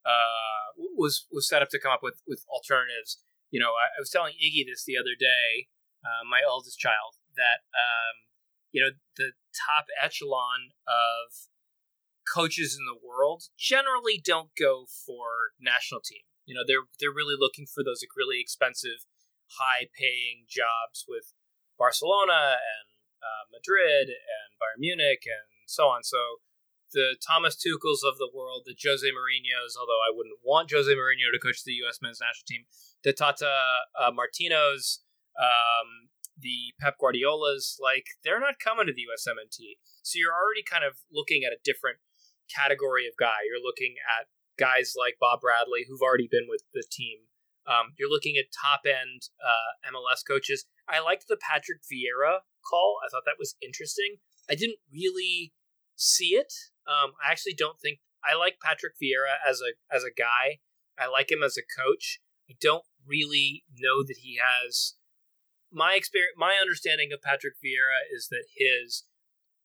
[0.08, 3.20] uh, was was set up to come up with with alternatives.
[3.52, 5.68] You know, I, I was telling Iggy this the other day,
[6.08, 8.32] uh, my eldest child, that um,
[8.72, 11.52] you know the top echelon of
[12.32, 16.24] coaches in the world generally don't go for national team.
[16.46, 19.06] You know, they're they're really looking for those like really expensive,
[19.60, 21.34] high paying jobs with
[21.78, 22.88] Barcelona and
[23.22, 26.04] uh, Madrid and Bayern Munich and so on.
[26.04, 26.42] So
[26.92, 31.32] the Thomas Tuchels of the world, the Jose Mourinho's, although I wouldn't want Jose Mourinho
[31.32, 32.00] to coach the U.S.
[32.02, 32.64] men's national team,
[33.04, 33.48] the Tata
[33.96, 35.00] uh, Martino's,
[35.40, 36.11] um,
[36.42, 39.78] the Pep Guardiolas, like they're not coming to the USMNT.
[40.04, 41.98] So you're already kind of looking at a different
[42.50, 43.48] category of guy.
[43.48, 44.28] You're looking at
[44.60, 47.30] guys like Bob Bradley, who've already been with the team.
[47.68, 50.66] Um, you're looking at top end uh, MLS coaches.
[50.90, 52.98] I liked the Patrick Vieira call.
[53.06, 54.18] I thought that was interesting.
[54.50, 55.54] I didn't really
[55.96, 56.52] see it.
[56.88, 60.60] Um, I actually don't think I like Patrick Vieira as a as a guy.
[60.98, 62.20] I like him as a coach.
[62.50, 64.96] I don't really know that he has
[65.72, 69.06] my experience, my understanding of Patrick Vieira is that his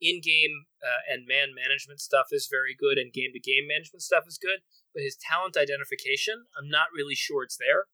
[0.01, 4.61] in-game uh, and man management stuff is very good, and game-to-game management stuff is good.
[4.95, 7.91] But his talent identification, I'm not really sure it's there.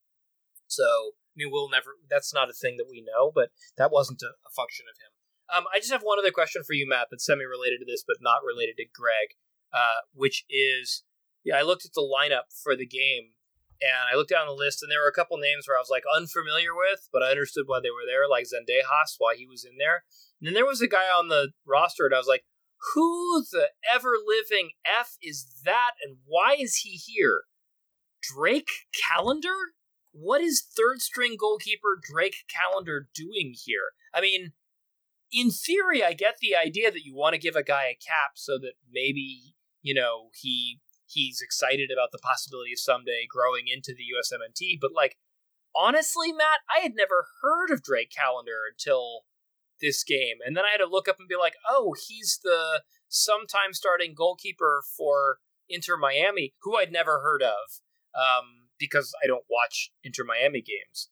[0.66, 1.96] So, I mean, we'll never.
[2.08, 5.12] That's not a thing that we know, but that wasn't a, a function of him.
[5.52, 8.16] Um, I just have one other question for you, Matt, that's semi-related to this, but
[8.20, 9.36] not related to Greg,
[9.72, 11.04] uh, which is,
[11.44, 13.36] yeah, I looked at the lineup for the game
[13.82, 15.90] and I looked down the list, and there were a couple names where I was
[15.90, 19.64] like unfamiliar with, but I understood why they were there, like Zendejas, why he was
[19.64, 20.04] in there.
[20.40, 22.44] And then there was a guy on the roster, and I was like,
[22.94, 27.42] who the ever living F is that, and why is he here?
[28.22, 29.74] Drake Callender?
[30.12, 33.92] What is third string goalkeeper Drake Callender doing here?
[34.14, 34.52] I mean,
[35.32, 38.32] in theory, I get the idea that you want to give a guy a cap
[38.34, 40.80] so that maybe, you know, he
[41.12, 44.78] he's excited about the possibility of someday growing into the USMNT.
[44.80, 45.16] But like,
[45.76, 49.22] honestly, Matt, I had never heard of Drake Callender until
[49.80, 52.82] this game, and then I had to look up and be like, oh, he's the
[53.08, 57.82] sometime starting goalkeeper for Inter Miami, who I'd never heard of
[58.14, 61.10] um, because I don't watch Inter Miami games.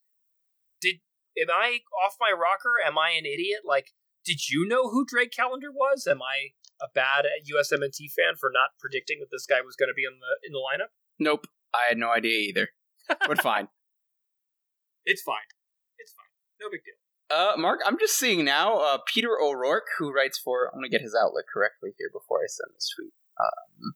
[0.80, 0.96] Did
[1.40, 2.76] am I off my rocker?
[2.84, 3.60] Am I an idiot?
[3.66, 3.92] Like,
[4.30, 6.06] did you know who Drake Callender was?
[6.06, 9.94] Am I a bad USMNT fan for not predicting that this guy was going to
[9.94, 10.94] be in the in the lineup?
[11.18, 12.68] Nope, I had no idea either.
[13.08, 13.66] But fine.
[15.04, 15.50] It's fine.
[15.98, 16.30] It's fine.
[16.60, 16.94] No big deal.
[17.36, 18.78] Uh, Mark, I'm just seeing now.
[18.78, 22.46] Uh, Peter O'Rourke, who writes for, I'm gonna get his outlet correctly here before I
[22.46, 23.12] send this tweet.
[23.40, 23.94] Um,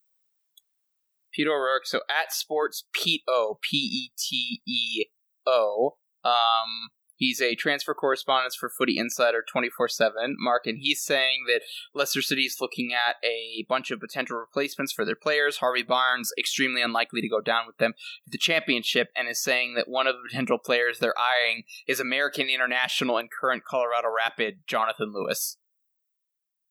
[1.33, 5.05] Peter O'Rourke, so at Sports Pete O P E T E
[5.47, 5.97] O.
[6.25, 11.63] Um, He's a transfer correspondent for Footy Insider 24 7, Mark, and he's saying that
[11.95, 15.59] Leicester City is looking at a bunch of potential replacements for their players.
[15.59, 17.93] Harvey Barnes, extremely unlikely to go down with them
[18.25, 22.01] to the championship, and is saying that one of the potential players they're eyeing is
[22.01, 25.57] American international and current Colorado Rapid, Jonathan Lewis.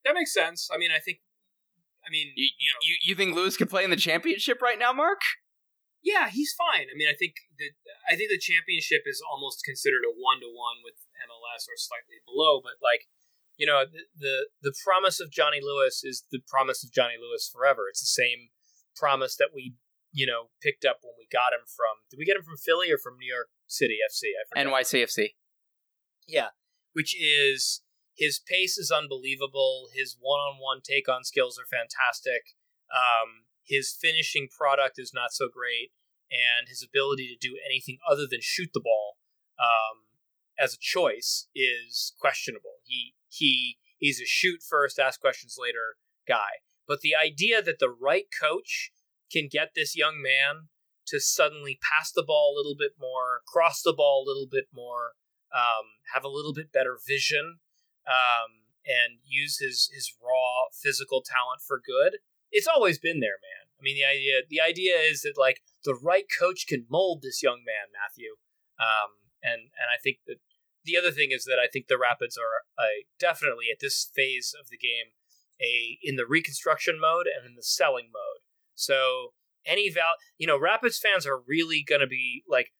[0.05, 0.69] That makes sense.
[0.73, 1.19] I mean, I think.
[2.05, 4.77] I mean, You, you know, you, you think Lewis could play in the championship right
[4.77, 5.21] now, Mark?
[6.03, 6.91] Yeah, he's fine.
[6.91, 7.71] I mean, I think that
[8.11, 12.19] I think the championship is almost considered a one to one with MLS or slightly
[12.27, 12.59] below.
[12.59, 13.07] But like,
[13.55, 17.47] you know, the, the the promise of Johnny Lewis is the promise of Johnny Lewis
[17.47, 17.87] forever.
[17.87, 18.51] It's the same
[18.99, 19.79] promise that we
[20.11, 22.03] you know picked up when we got him from.
[22.11, 24.35] Did we get him from Philly or from New York City FC?
[24.35, 24.67] I forget.
[24.67, 25.39] NYCFC.
[26.27, 26.51] Yeah,
[26.91, 29.87] which is his pace is unbelievable.
[29.95, 32.59] His one-on-one take-on skills are fantastic.
[32.91, 35.91] Um, his finishing product is not so great,
[36.31, 39.17] and his ability to do anything other than shoot the ball
[39.59, 40.05] um,
[40.59, 42.81] as a choice is questionable.
[42.83, 45.97] He he he's a shoot first, ask questions later
[46.27, 46.61] guy.
[46.87, 48.91] But the idea that the right coach
[49.31, 50.67] can get this young man
[51.07, 54.67] to suddenly pass the ball a little bit more, cross the ball a little bit
[54.73, 55.13] more,
[55.53, 57.59] um, have a little bit better vision,
[58.07, 62.19] um, and use his his raw physical talent for good.
[62.53, 63.67] It's always been there, man.
[63.75, 67.43] I mean, the idea the idea is that like the right coach can mold this
[67.43, 68.39] young man, Matthew.
[68.79, 70.37] Um, and and I think that
[70.85, 72.63] the other thing is that I think the Rapids are
[73.19, 75.17] definitely at this phase of the game
[75.61, 78.43] a in the reconstruction mode and in the selling mode.
[78.75, 79.33] So
[79.65, 82.71] any val, you know, Rapids fans are really going to be like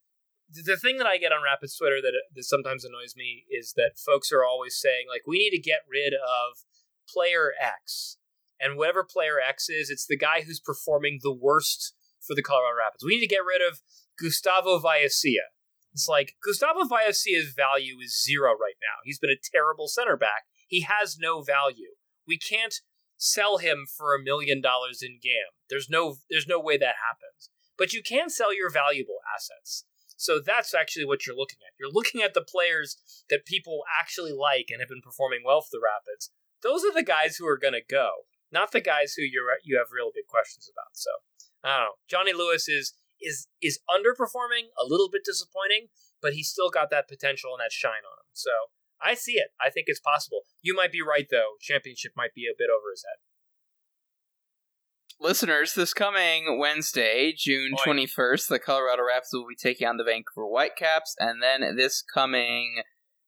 [0.50, 3.98] the thing that I get on Rapids Twitter that, that sometimes annoys me is that
[3.98, 6.64] folks are always saying like we need to get rid of
[7.10, 8.18] player X,
[8.60, 11.94] and whatever player X is, it's the guy who's performing the worst
[12.26, 13.04] for the Colorado Rapids.
[13.04, 13.82] We need to get rid of
[14.18, 15.52] Gustavo Vallecilla.
[15.94, 19.02] It's like Gustavo Vallecilla's value is zero right now.
[19.04, 20.44] He's been a terrible center back.
[20.68, 21.94] He has no value.
[22.28, 22.74] We can't
[23.18, 25.54] sell him for a million dollars in GAM.
[25.70, 27.50] There's no there's no way that happens.
[27.78, 29.86] But you can sell your valuable assets.
[30.18, 31.74] So that's actually what you're looking at.
[31.80, 32.98] You're looking at the players
[33.30, 36.32] that people actually like and have been performing well for the Rapids.
[36.62, 38.10] Those are the guys who are going to go,
[38.54, 40.94] not the guys who you're you have real big questions about.
[40.94, 41.10] So
[41.64, 41.98] I don't know.
[42.08, 45.88] Johnny Lewis is is is underperforming, a little bit disappointing,
[46.22, 48.32] but he's still got that potential and that shine on him.
[48.34, 48.52] So
[49.02, 49.50] I see it.
[49.60, 50.42] I think it's possible.
[50.62, 51.58] You might be right though.
[51.60, 53.20] Championship might be a bit over his head.
[55.20, 60.46] Listeners, this coming Wednesday, June 21st, the Colorado Rapids will be taking on the Vancouver
[60.46, 61.16] Whitecaps.
[61.18, 62.82] And then this coming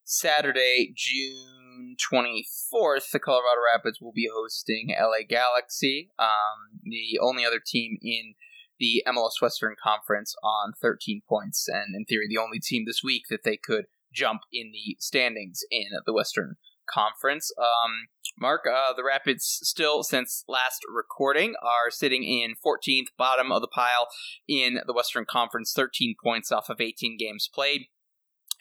[0.04, 1.65] Saturday, June
[1.96, 8.36] 24th, the Colorado Rapids will be hosting LA Galaxy, um, the only other team in
[8.80, 11.68] the MLS Western Conference on 13 points.
[11.68, 15.62] And in theory, the only team this week that they could jump in the standings
[15.72, 16.56] in the Western
[16.90, 17.52] Conference.
[17.58, 23.62] Um, Mark, uh, the Rapids still, since last recording, are sitting in 14th, bottom of
[23.62, 24.08] the pile
[24.48, 27.88] in the Western Conference, 13 points off of 18 games played.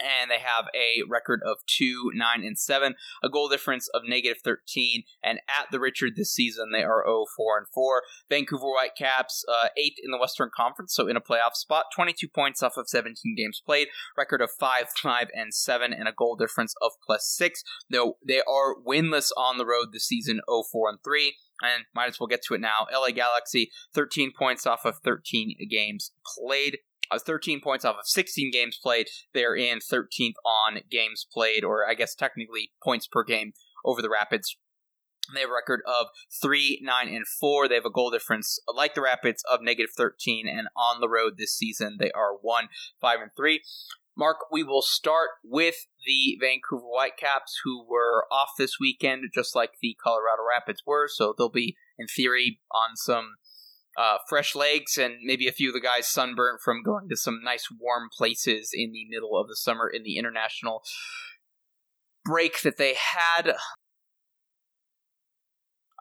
[0.01, 4.39] And they have a record of 2, 9, and 7, a goal difference of negative
[4.43, 5.05] 13.
[5.23, 8.03] And at the Richard this season, they are 0, 4, and 4.
[8.29, 12.63] Vancouver Whitecaps, uh, 8th in the Western Conference, so in a playoff spot, 22 points
[12.63, 16.75] off of 17 games played, record of 5, 5, and 7, and a goal difference
[16.83, 17.63] of plus 6.
[17.91, 21.35] Though they are winless on the road this season, 0, 4, and 3.
[21.63, 22.87] And might as well get to it now.
[22.93, 26.79] LA Galaxy, 13 points off of 13 games played.
[27.11, 29.09] Uh, 13 points off of 16 games played.
[29.33, 33.53] They're in 13th on games played, or I guess technically points per game
[33.85, 34.57] over the Rapids.
[35.33, 36.09] They have a record of
[36.43, 37.69] 3, 9, and 4.
[37.69, 40.47] They have a goal difference, like the Rapids, of negative 13.
[40.47, 42.69] And on the road this season, they are 1,
[43.01, 43.63] 5, and 3.
[44.17, 45.75] Mark, we will start with
[46.07, 51.09] the Vancouver Whitecaps, who were off this weekend, just like the Colorado Rapids were.
[51.09, 53.37] So they'll be, in theory, on some
[53.97, 57.41] uh, fresh legs, and maybe a few of the guys sunburnt from going to some
[57.43, 60.83] nice warm places in the middle of the summer in the international
[62.25, 63.55] break that they had.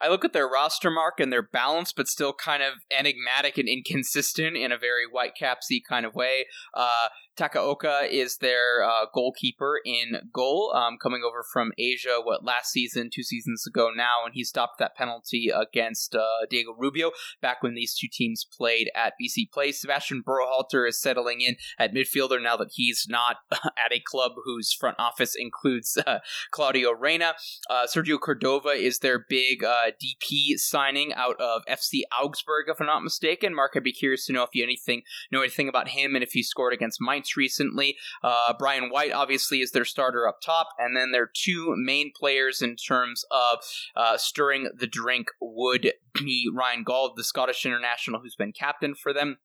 [0.03, 3.69] I look at their roster mark and they're balanced, but still kind of enigmatic and
[3.69, 6.45] inconsistent in a very Whitecapsy kind of way.
[6.73, 12.71] Uh, Takaoka is their uh, goalkeeper in goal, um, coming over from Asia, what, last
[12.71, 17.11] season, two seasons ago now, and he stopped that penalty against uh, Diego Rubio
[17.41, 19.81] back when these two teams played at BC Place.
[19.81, 24.71] Sebastian Berhalter is settling in at midfielder now that he's not at a club whose
[24.71, 26.19] front office includes uh,
[26.51, 27.33] Claudio Reyna.
[27.67, 32.88] Uh, Sergio Cordova is their big uh, DP signing out of FC Augsburg, if I'm
[32.88, 33.56] not mistaken.
[33.56, 36.32] Mark, I'd be curious to know if you anything know anything about him and if
[36.32, 37.97] he scored against Mainz recently.
[38.23, 42.62] Uh, Brian White obviously is their starter up top, and then their two main players
[42.62, 43.60] in terms of
[43.95, 49.13] uh, stirring the drink would be Ryan Gauld, the Scottish international who's been captain for
[49.13, 49.38] them.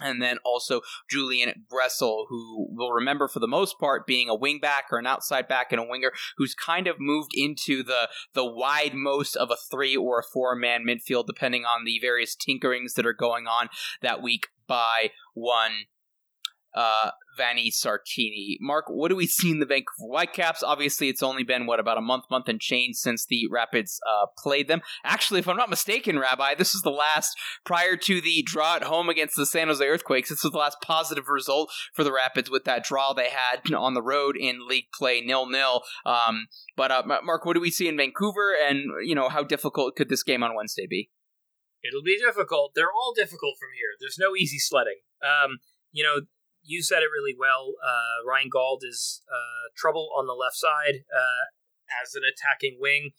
[0.00, 4.82] And then also Julian Gressel, who will remember for the most part being a wingback
[4.90, 8.94] or an outside back and a winger, who's kind of moved into the the wide
[8.94, 13.06] most of a three or a four man midfield, depending on the various tinkerings that
[13.06, 13.68] are going on
[14.00, 15.86] that week by one
[16.74, 18.56] uh, Vanni Sartini.
[18.60, 20.62] Mark, what do we see in the Vancouver Whitecaps?
[20.62, 24.26] Obviously, it's only been, what, about a month, month and change since the Rapids uh,
[24.38, 24.82] played them.
[25.04, 28.84] Actually, if I'm not mistaken, Rabbi, this is the last, prior to the draw at
[28.84, 32.50] home against the San Jose Earthquakes, this was the last positive result for the Rapids
[32.50, 35.82] with that draw they had on the road in league play, nil-nil.
[36.04, 39.96] Um, but, uh, Mark, what do we see in Vancouver, and, you know, how difficult
[39.96, 41.10] could this game on Wednesday be?
[41.82, 42.72] It'll be difficult.
[42.76, 43.96] They're all difficult from here.
[43.98, 45.00] There's no easy sledding.
[45.20, 45.58] Um,
[45.90, 46.26] you know,
[46.62, 47.74] you said it really well.
[47.82, 51.44] Uh, Ryan Gauld is uh, trouble on the left side uh,
[52.02, 53.10] as an attacking wing.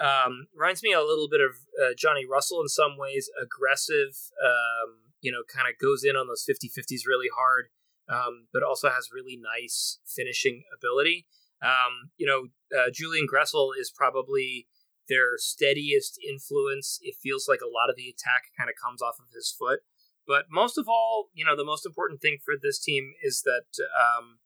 [0.00, 5.12] Um, reminds me a little bit of uh, Johnny Russell in some ways, aggressive, um,
[5.20, 7.68] you know, kind of goes in on those 50 50s really hard,
[8.08, 11.26] um, but also has really nice finishing ability.
[11.62, 14.66] Um, you know, uh, Julian Gressel is probably
[15.08, 16.98] their steadiest influence.
[17.02, 19.80] It feels like a lot of the attack kind of comes off of his foot.
[20.26, 23.66] But most of all, you know, the most important thing for this team is that
[23.92, 24.38] um,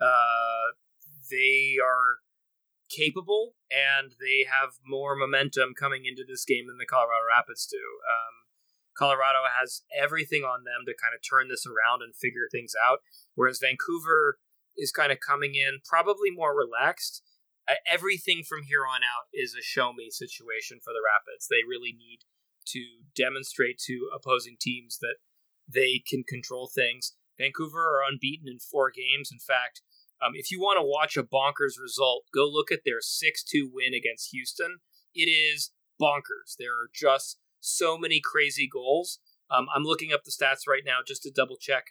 [0.00, 0.72] uh,
[1.30, 2.24] they are
[2.90, 7.78] capable and they have more momentum coming into this game than the Colorado Rapids do.
[7.78, 8.50] Um,
[8.96, 12.98] Colorado has everything on them to kind of turn this around and figure things out,
[13.34, 14.38] whereas Vancouver
[14.76, 17.22] is kind of coming in probably more relaxed.
[17.68, 21.46] Uh, everything from here on out is a show me situation for the Rapids.
[21.46, 22.26] They really need
[22.68, 22.84] to
[23.16, 25.16] demonstrate to opposing teams that
[25.72, 27.14] they can control things.
[27.38, 29.30] Vancouver are unbeaten in four games.
[29.32, 29.82] In fact,
[30.22, 33.70] um, if you want to watch a bonkers result, go look at their 6 2
[33.72, 34.78] win against Houston.
[35.14, 36.56] It is bonkers.
[36.58, 39.18] There are just so many crazy goals.
[39.50, 41.84] Um, I'm looking up the stats right now just to double check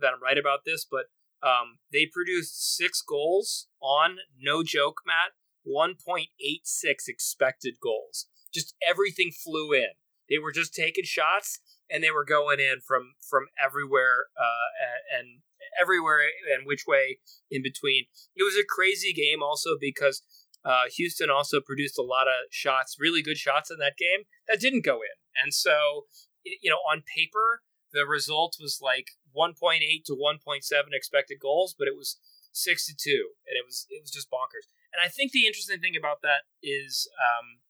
[0.00, 1.06] that I'm right about this, but
[1.42, 5.32] um, they produced six goals on, no joke, Matt,
[5.66, 8.26] 1.86 expected goals.
[8.52, 9.90] Just everything flew in.
[10.28, 11.60] They were just taking shots
[11.90, 15.40] and they were going in from from everywhere uh, and
[15.80, 16.20] everywhere
[16.54, 17.18] and which way
[17.50, 18.04] in between.
[18.34, 20.22] It was a crazy game also because
[20.64, 24.60] uh, Houston also produced a lot of shots, really good shots in that game that
[24.60, 26.06] didn't go in, and so
[26.44, 27.62] you know on paper
[27.92, 30.60] the result was like 1.8 to 1.7
[30.92, 32.18] expected goals, but it was
[32.52, 34.68] six to two, and it was it was just bonkers.
[34.92, 37.60] And I think the interesting thing about that is um,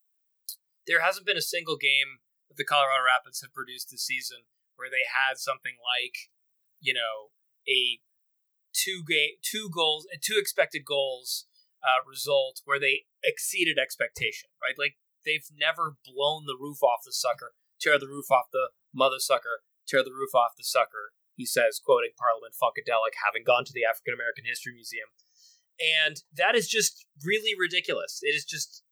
[0.87, 2.23] there hasn't been a single game
[2.57, 6.33] the Colorado Rapids have produced this season, where they had something like,
[6.81, 7.33] you know,
[7.69, 8.01] a
[8.73, 11.47] two game, two goals, two expected goals
[11.83, 14.77] uh, result where they exceeded expectation, right?
[14.77, 19.19] Like they've never blown the roof off the sucker, tear the roof off the mother
[19.19, 21.13] sucker, tear the roof off the sucker.
[21.37, 25.09] He says, quoting Parliament Funkadelic, having gone to the African American History Museum.
[25.77, 28.21] And that is just really ridiculous.
[28.23, 28.83] It is just,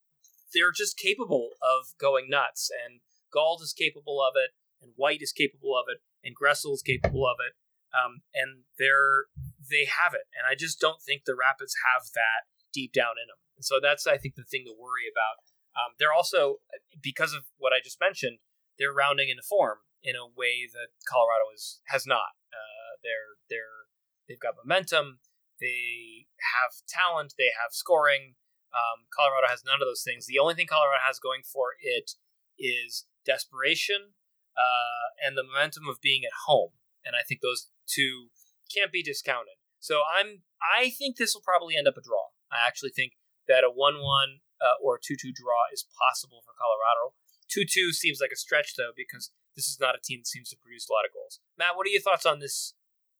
[0.52, 2.68] they're just capable of going nuts.
[2.68, 3.00] And
[3.34, 7.26] Gauld is capable of it, and White is capable of it, and Gressel is capable
[7.26, 7.58] of it,
[7.90, 9.26] um, and they're
[9.58, 10.30] they have it.
[10.38, 13.40] And I just don't think the Rapids have that deep down in them.
[13.56, 15.42] And so that's I think the thing to worry about.
[15.74, 16.62] Um, they're also
[17.02, 18.38] because of what I just mentioned,
[18.78, 22.38] they're rounding into form in a way that Colorado is has not.
[22.52, 23.90] Uh, they're they're
[24.28, 25.18] they've got momentum.
[25.60, 27.34] They have talent.
[27.38, 28.34] They have scoring.
[28.74, 30.26] Um, Colorado has none of those things.
[30.26, 32.18] The only thing Colorado has going for it
[32.58, 34.14] is desperation
[34.56, 36.76] uh, and the momentum of being at home.
[37.04, 38.30] And I think those two
[38.72, 39.60] can't be discounted.
[39.80, 42.32] So I'm I think this will probably end up a draw.
[42.48, 47.12] I actually think that a one-one uh, or two-two draw is possible for Colorado.
[47.52, 50.56] Two-two seems like a stretch though because this is not a team that seems to
[50.56, 51.40] produce a lot of goals.
[51.58, 52.72] Matt, what are your thoughts on this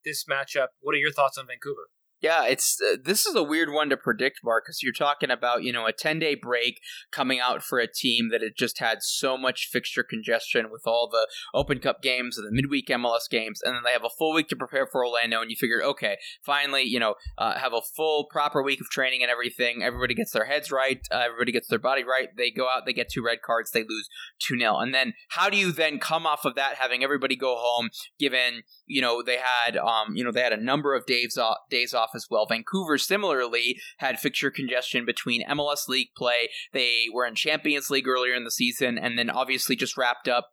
[0.05, 0.73] this matchup?
[0.81, 1.93] What are your thoughts on Vancouver?
[2.25, 5.63] Yeah, it's uh, this is a weird one to predict, Mark, because you're talking about
[5.63, 6.81] you know a 10 day break
[7.13, 11.07] coming out for a team that had just had so much fixture congestion with all
[11.07, 14.33] the Open Cup games and the midweek MLS games, and then they have a full
[14.33, 17.83] week to prepare for Orlando, and you figure, okay, finally, you know, uh, have a
[17.95, 19.83] full proper week of training and everything.
[19.83, 22.29] Everybody gets their heads right, uh, everybody gets their body right.
[22.35, 24.09] They go out, they get two red cards, they lose
[24.41, 27.57] two 0 and then how do you then come off of that, having everybody go
[27.59, 31.37] home, given you know they had um you know they had a number of days
[31.37, 32.47] off days off as well.
[32.47, 36.51] Vancouver similarly had fixture congestion between MLS League play.
[36.73, 40.51] They were in Champions League earlier in the season, and then obviously just wrapped up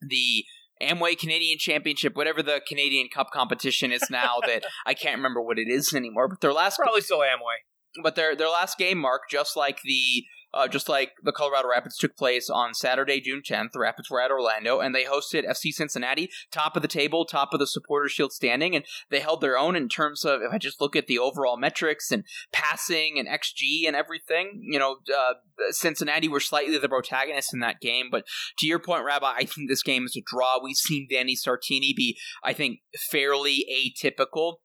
[0.00, 0.44] the
[0.82, 5.58] Amway Canadian Championship, whatever the Canadian Cup competition is now that I can't remember what
[5.58, 6.28] it is anymore.
[6.28, 7.62] But their last Probably still Amway.
[8.00, 10.24] But their their last game mark just like the
[10.54, 13.72] uh, just like the Colorado Rapids took place on Saturday, June 10th.
[13.72, 17.52] The Rapids were at Orlando and they hosted FC Cincinnati, top of the table, top
[17.52, 20.58] of the Supporter Shield standing, and they held their own in terms of if I
[20.58, 24.60] just look at the overall metrics and passing and XG and everything.
[24.62, 25.34] You know, uh,
[25.70, 28.24] Cincinnati were slightly the protagonists in that game, but
[28.58, 30.62] to your point, Rabbi, I think this game is a draw.
[30.62, 32.80] We've seen Vanni Sartini be, I think,
[33.10, 34.56] fairly atypical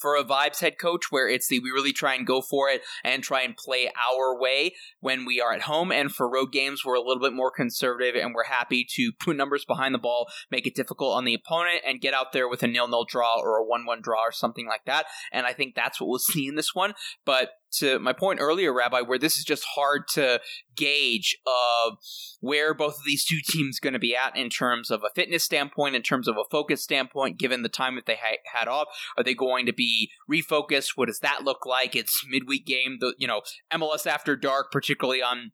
[0.00, 2.82] for a vibes head coach where it's the we really try and go for it
[3.04, 5.90] and try and play our way when we are at home.
[5.90, 9.36] And for road games we're a little bit more conservative and we're happy to put
[9.36, 12.62] numbers behind the ball make it difficult on the opponent and get out there with
[12.62, 15.06] a nil-nil draw or a 1-1 draw or something like that.
[15.32, 16.94] And i think that's what we'll see in this one.
[17.24, 20.40] But to my point earlier rabbi where this is just hard to
[20.76, 21.98] gauge of
[22.40, 25.44] where both of these two teams going to be at in terms of a fitness
[25.44, 28.88] standpoint in terms of a focus standpoint given the time that they ha- had off.
[29.16, 30.92] Are they going to be refocused?
[30.96, 31.96] What does that look like?
[31.96, 32.98] It's midweek game.
[33.00, 33.42] The you know
[33.72, 35.52] mls after dark particularly on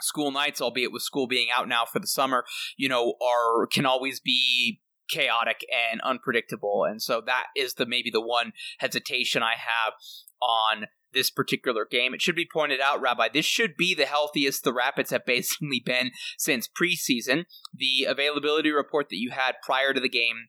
[0.00, 2.44] school nights albeit with school being out now for the summer
[2.76, 6.84] you know are can always be chaotic and unpredictable.
[6.88, 9.94] And so that is the maybe the one hesitation i have
[10.40, 12.14] on this particular game.
[12.14, 15.82] It should be pointed out, Rabbi, this should be the healthiest the Rapids have basically
[15.84, 17.44] been since preseason.
[17.74, 20.48] The availability report that you had prior to the game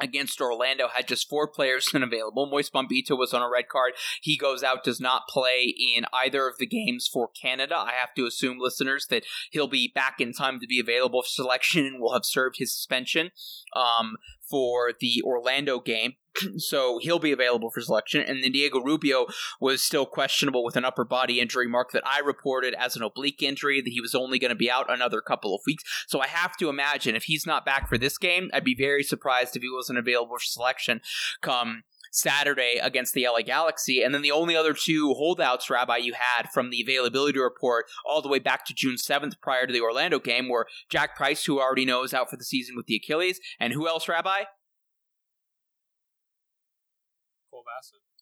[0.00, 2.46] against Orlando had just four players unavailable.
[2.46, 3.92] Moise Bombito was on a red card.
[4.20, 7.76] He goes out, does not play in either of the games for Canada.
[7.76, 11.28] I have to assume, listeners, that he'll be back in time to be available for
[11.28, 13.30] selection and will have served his suspension
[13.74, 14.16] um,
[14.48, 16.14] for the Orlando game.
[16.56, 18.22] so he'll be available for selection.
[18.22, 19.26] And then Diego Rubio
[19.60, 23.42] was still questionable with an upper body injury mark that I reported as an oblique
[23.42, 25.84] injury, that he was only going to be out another couple of weeks.
[26.06, 29.02] So I have to imagine if he's not back for this game, I'd be very
[29.02, 31.00] surprised if he wasn't available for selection
[31.42, 31.82] come
[32.14, 34.02] Saturday against the LA Galaxy.
[34.02, 38.22] And then the only other two holdouts, Rabbi, you had from the availability report all
[38.22, 41.60] the way back to June 7th prior to the Orlando game were Jack Price, who
[41.60, 44.44] already knows out for the season with the Achilles, and who else, Rabbi?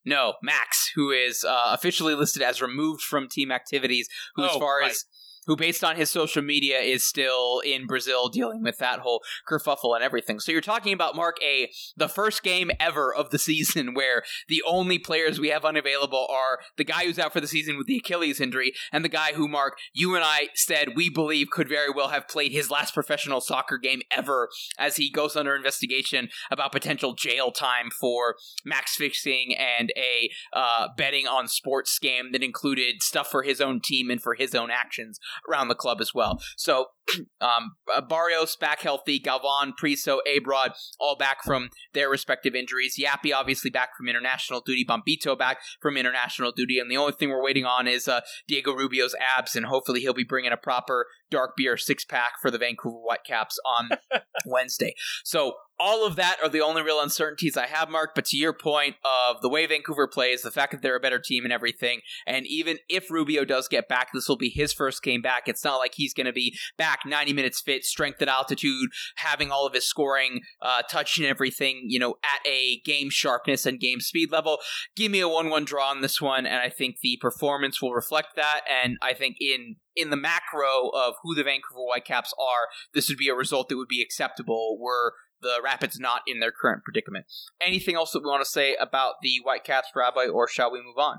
[0.05, 4.59] No, Max, who is uh, officially listed as removed from team activities, who, as Oh,
[4.59, 4.91] far right.
[4.91, 5.05] as
[5.47, 9.95] who, based on his social media, is still in Brazil dealing with that whole kerfuffle
[9.95, 10.41] and everything.
[10.41, 14.63] So you're talking about Mark A, the first game ever of the season where the
[14.67, 17.97] only players we have unavailable are the guy who's out for the season with the
[17.97, 21.91] Achilles injury and the guy who Mark you and I said we believe could very
[21.91, 26.73] well have played his last professional soccer game ever as he goes under investigation about
[26.73, 33.03] potential jail time for max fixing and a uh, betting on sports scam that included
[33.03, 35.19] stuff for his own team and for his own actions
[35.49, 36.41] around the club as well.
[36.57, 36.87] So,
[37.41, 42.99] um, uh, Barrios back healthy, Galvan, Priso, Abrod, all back from their respective injuries.
[42.99, 47.31] Yapi obviously back from international duty, Bombito back from international duty, and the only thing
[47.31, 51.07] we're waiting on is uh, Diego Rubio's abs, and hopefully he'll be bringing a proper
[51.31, 53.91] dark beer six pack for the Vancouver Whitecaps on
[54.47, 54.95] Wednesday.
[55.25, 58.15] So all of that are the only real uncertainties I have, Mark.
[58.15, 61.19] But to your point of the way Vancouver plays, the fact that they're a better
[61.19, 65.03] team and everything, and even if Rubio does get back, this will be his first
[65.03, 65.49] game back.
[65.49, 69.51] It's not like he's going to be back 90 minutes fit, strength at altitude, having
[69.51, 73.81] all of his scoring, uh, touch and everything, you know, at a game sharpness and
[73.81, 74.59] game speed level.
[74.95, 78.37] Give me a 1-1 draw on this one, and I think the performance will reflect
[78.37, 78.61] that.
[78.71, 83.19] And I think in in the macro of who the Vancouver Whitecaps are, this would
[83.19, 84.79] be a result that would be acceptable.
[84.81, 85.13] Were
[85.43, 87.27] the Rapids not in their current predicament.
[87.61, 90.99] Anything else that we want to say about the Whitecaps, Rabbi, or shall we move
[90.99, 91.19] on?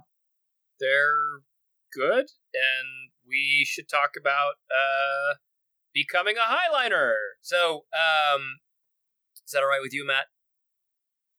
[0.79, 1.43] They're
[1.93, 5.35] good, and we should talk about uh,
[5.93, 7.13] becoming a highliner.
[7.41, 8.59] So, um,
[9.45, 10.25] is that all right with you, Matt?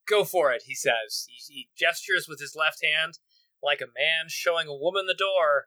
[0.07, 1.26] Go for it, he says.
[1.28, 3.18] He, he gestures with his left hand
[3.62, 5.66] like a man showing a woman the door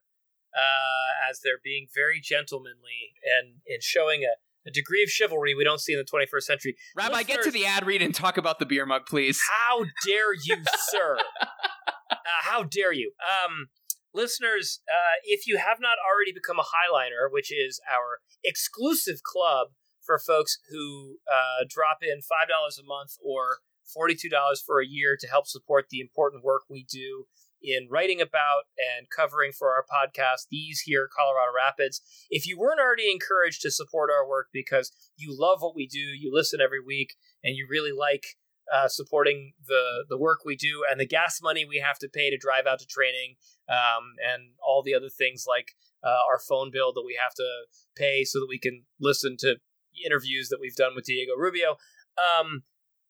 [0.55, 4.37] uh, as they're being very gentlemanly and, and showing a,
[4.67, 6.75] a degree of chivalry we don't see in the 21st century.
[6.95, 9.39] Rabbi, get to the ad read and talk about the beer mug, please.
[9.49, 10.57] How dare you,
[10.89, 11.17] sir?
[11.41, 13.13] uh, how dare you?
[13.21, 13.67] Um,
[14.13, 19.69] listeners, uh, if you have not already become a Highliner, which is our exclusive club
[20.05, 24.29] for folks who uh, drop in $5 a month or $42
[24.65, 27.25] for a year to help support the important work we do
[27.67, 32.01] in writing about and covering for our podcast, these here, Colorado Rapids.
[32.29, 35.99] If you weren't already encouraged to support our work because you love what we do,
[35.99, 38.37] you listen every week, and you really like
[38.73, 42.29] uh, supporting the the work we do and the gas money we have to pay
[42.29, 43.35] to drive out to training,
[43.69, 47.47] um, and all the other things like uh, our phone bill that we have to
[47.95, 49.57] pay so that we can listen to
[50.05, 51.77] interviews that we've done with Diego Rubio.
[52.17, 52.63] Um,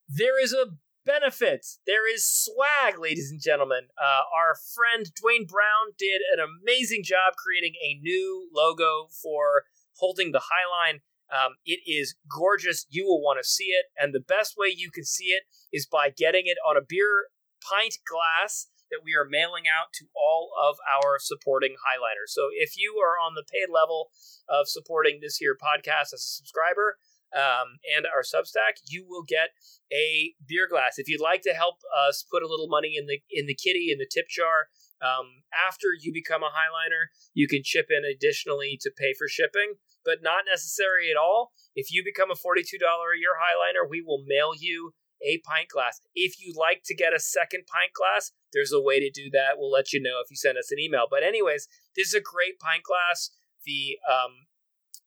[0.08, 0.68] there is a
[1.08, 1.66] benefit.
[1.88, 3.88] There is swag, ladies and gentlemen.
[3.98, 9.64] Uh, our friend Dwayne Brown did an amazing job creating a new logo for
[9.96, 11.00] holding the Highline.
[11.32, 12.86] Um, it is gorgeous.
[12.90, 15.88] You will want to see it, and the best way you can see it is
[15.88, 17.32] by getting it on a beer
[17.64, 22.32] pint glass that we are mailing out to all of our supporting highliners.
[22.32, 24.12] So if you are on the paid level
[24.48, 26.98] of supporting this here podcast as a subscriber
[27.36, 29.50] um, and our Substack, you will get
[29.92, 30.98] a beer glass.
[30.98, 31.76] If you'd like to help
[32.08, 34.70] us put a little money in the in the kitty in the tip jar.
[34.98, 39.76] Um, after you become a highliner, you can chip in additionally to pay for shipping,
[40.04, 41.52] but not necessary at all.
[41.76, 46.02] If you become a $42 a year highliner, we will mail you a pint glass.
[46.16, 49.58] If you'd like to get a second pint glass, there's a way to do that.
[49.58, 51.06] We'll let you know if you send us an email.
[51.10, 53.32] But anyways, this is a great pint glass.
[53.66, 54.47] The um,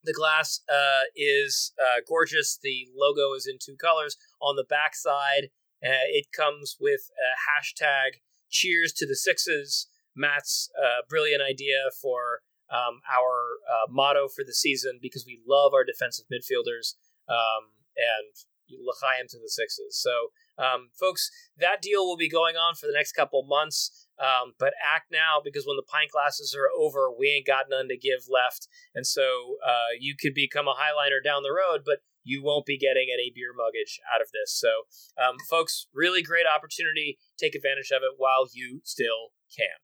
[0.03, 2.57] the glass uh, is uh, gorgeous.
[2.61, 4.17] The logo is in two colors.
[4.41, 5.49] On the back side,
[5.83, 9.87] uh, it comes with a hashtag Cheers to the Sixes.
[10.15, 15.73] Matt's uh, brilliant idea for um, our uh, motto for the season because we love
[15.73, 16.95] our defensive midfielders
[17.29, 18.33] um, and
[18.69, 19.99] L'chaim to the Sixes.
[19.99, 24.07] So, um, folks, that deal will be going on for the next couple months.
[24.21, 27.87] Um, but act now because when the pint glasses are over, we ain't got none
[27.89, 28.67] to give left.
[28.93, 32.77] And so uh, you could become a highliner down the road, but you won't be
[32.77, 34.53] getting any beer muggage out of this.
[34.53, 34.85] So,
[35.17, 37.17] um, folks, really great opportunity.
[37.39, 39.81] Take advantage of it while you still can.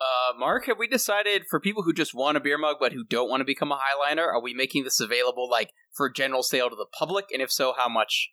[0.00, 3.04] Uh, Mark, have we decided for people who just want a beer mug but who
[3.04, 6.70] don't want to become a highliner, are we making this available like for general sale
[6.70, 7.26] to the public?
[7.32, 8.30] And if so, how much?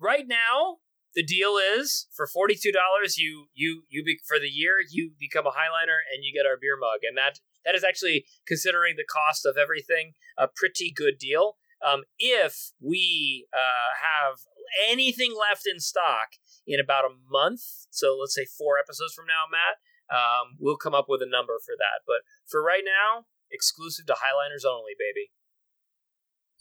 [0.00, 0.78] Right now,
[1.14, 3.18] the deal is for forty two dollars.
[3.18, 6.56] You you you be, for the year you become a highliner and you get our
[6.60, 11.18] beer mug, and that that is actually considering the cost of everything a pretty good
[11.18, 11.56] deal.
[11.84, 14.38] Um, if we uh, have
[14.88, 19.50] anything left in stock in about a month, so let's say four episodes from now,
[19.50, 22.06] Matt, um, we'll come up with a number for that.
[22.06, 25.34] But for right now, exclusive to Highliners only, baby.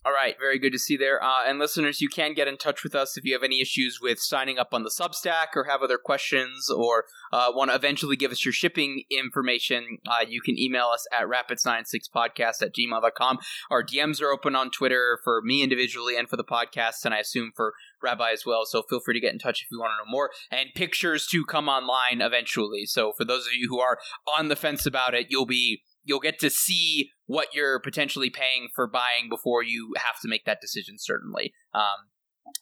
[0.04, 1.24] All right, very good to see there.
[1.24, 3.99] Uh, and listeners, you can get in touch with us if you have any issues
[4.02, 8.16] with signing up on the Substack or have other questions or uh, want to eventually
[8.16, 9.99] give us your shipping information.
[10.08, 13.38] Uh, you can email us at rapids96podcast at gmail.com.
[13.70, 17.20] Our DMs are open on Twitter for me individually and for the podcast, and I
[17.20, 18.66] assume for Rabbi as well.
[18.66, 20.32] So feel free to get in touch if you want to know more.
[20.49, 22.88] And pictures to come online eventually.
[22.88, 23.99] So for those of you who are
[24.36, 28.70] on the fence about it, you'll be you'll get to see what you're potentially paying
[28.74, 32.10] for buying before you have to make that decision certainly um,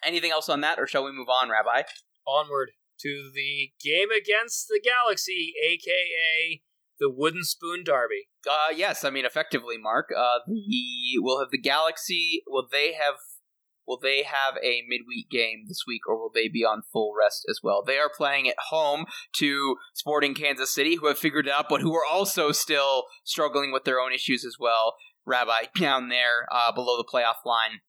[0.04, 1.84] anything else on that or shall we move on rabbi
[2.28, 2.72] Onward
[3.02, 6.62] to the game against the Galaxy, aka
[7.00, 8.28] the Wooden Spoon Derby.
[8.50, 13.16] uh, yes i mean effectively mark uh, the will have the galaxy will they have
[13.90, 17.44] will they have a midweek game this week or will they be on full rest
[17.50, 17.84] as well?
[17.84, 19.06] They are playing at home
[19.38, 23.72] to sporting kansas city who have figured it out but who are also still struggling
[23.72, 24.96] with their own issues as well.
[25.26, 27.80] Rabbi down there uh, below the playoff line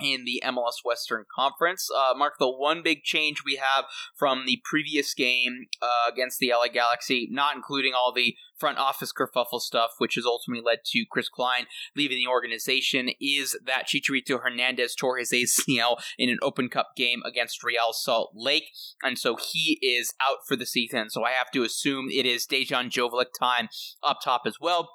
[0.00, 1.88] in the MLS Western Conference.
[1.94, 3.84] Uh, Mark, the one big change we have
[4.16, 9.12] from the previous game uh, against the LA Galaxy, not including all the front office
[9.12, 11.64] kerfuffle stuff, which has ultimately led to Chris Klein
[11.96, 17.22] leaving the organization, is that Chicharito Hernandez tore his ACL in an Open Cup game
[17.24, 18.70] against Real Salt Lake,
[19.02, 21.10] and so he is out for the season.
[21.10, 23.68] So I have to assume it is Dejan Joveljic time
[24.02, 24.90] up top as well.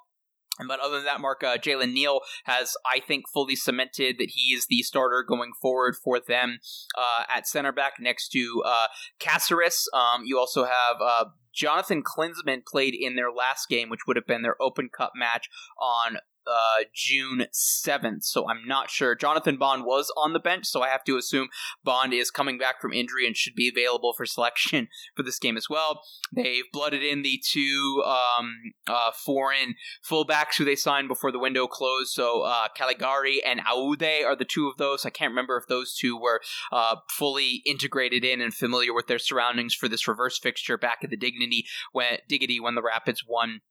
[0.67, 4.53] But other than that, Mark, uh, Jalen Neal has, I think, fully cemented that he
[4.53, 6.59] is the starter going forward for them
[6.97, 8.87] uh, at center back next to uh,
[9.19, 9.87] Caceres.
[9.93, 14.27] Um, you also have uh, Jonathan Klinsmann played in their last game, which would have
[14.27, 15.49] been their Open Cup match
[15.79, 16.17] on
[16.47, 18.23] uh, June 7th.
[18.23, 19.15] So I'm not sure.
[19.15, 21.49] Jonathan Bond was on the bench, so I have to assume
[21.83, 25.57] Bond is coming back from injury and should be available for selection for this game
[25.57, 26.01] as well.
[26.33, 28.53] They've blooded in the two um,
[28.87, 29.75] uh, foreign
[30.07, 32.11] fullbacks who they signed before the window closed.
[32.11, 35.05] So uh, Calegari and Aude are the two of those.
[35.05, 36.41] I can't remember if those two were
[36.71, 41.09] uh, fully integrated in and familiar with their surroundings for this reverse fixture back at
[41.09, 43.61] the Dignity when Diggity when the Rapids won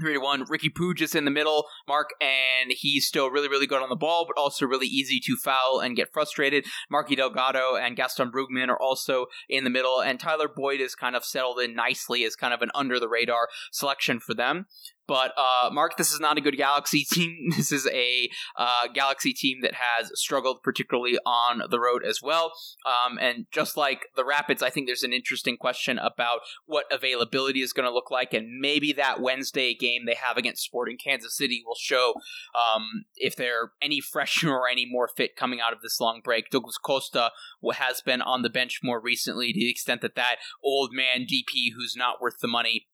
[0.00, 0.46] Three to one.
[0.46, 3.94] Riqui Puig is in the middle, Mark, and he's still really, really good on the
[3.94, 6.64] ball, but also really easy to foul and get frustrated.
[6.90, 11.14] Marky Delgado and Gaston Brugman are also in the middle, and Tyler Boyd is kind
[11.14, 14.66] of settled in nicely as kind of an under the radar selection for them.
[15.06, 17.50] But uh, Mark, this is not a good Galaxy team.
[17.56, 22.52] This is a uh, Galaxy team that has struggled particularly on the road as well.
[22.86, 27.60] Um, and just like the Rapids, I think there's an interesting question about what availability
[27.60, 31.36] is going to look like, and maybe that Wednesday game they have against Sporting Kansas
[31.36, 32.14] City will show
[32.54, 36.50] um, if they're any fresher or any more fit coming out of this long break.
[36.50, 37.30] Douglas Costa
[37.74, 41.72] has been on the bench more recently to the extent that that old man DP
[41.74, 42.86] who's not worth the money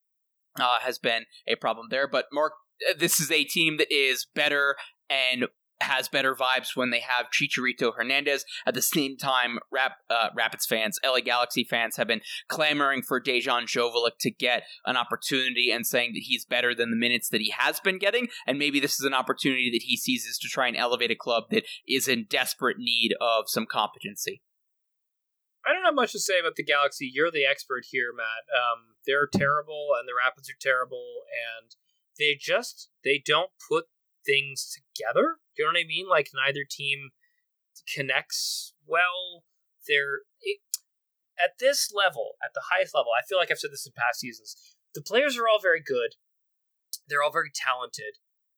[0.59, 2.09] uh, has been a problem there.
[2.09, 2.53] But Mark,
[2.89, 4.77] uh, this is a team that is better
[5.11, 5.47] and
[5.81, 8.45] has better vibes when they have Chicharito Hernandez.
[8.67, 13.21] At the same time, Rap, uh, Rapids fans, LA Galaxy fans have been clamoring for
[13.21, 17.41] Dejan Joveljic to get an opportunity and saying that he's better than the minutes that
[17.41, 18.29] he has been getting.
[18.47, 21.45] And maybe this is an opportunity that he seizes to try and elevate a club
[21.51, 24.43] that is in desperate need of some competency.
[25.69, 27.11] I don't have much to say about the Galaxy.
[27.13, 28.49] You're the expert here, Matt.
[28.49, 31.77] Um, they're terrible, and the Rapids are terrible, and
[32.19, 33.85] they just they don't put
[34.25, 35.37] things together.
[35.57, 36.09] You know what I mean?
[36.09, 37.11] Like neither team
[37.93, 39.45] connects well.
[39.87, 40.61] They're it,
[41.37, 43.13] at this level, at the highest level.
[43.13, 44.57] I feel like I've said this in past seasons.
[44.95, 46.17] The players are all very good.
[47.09, 48.17] They're all very talented.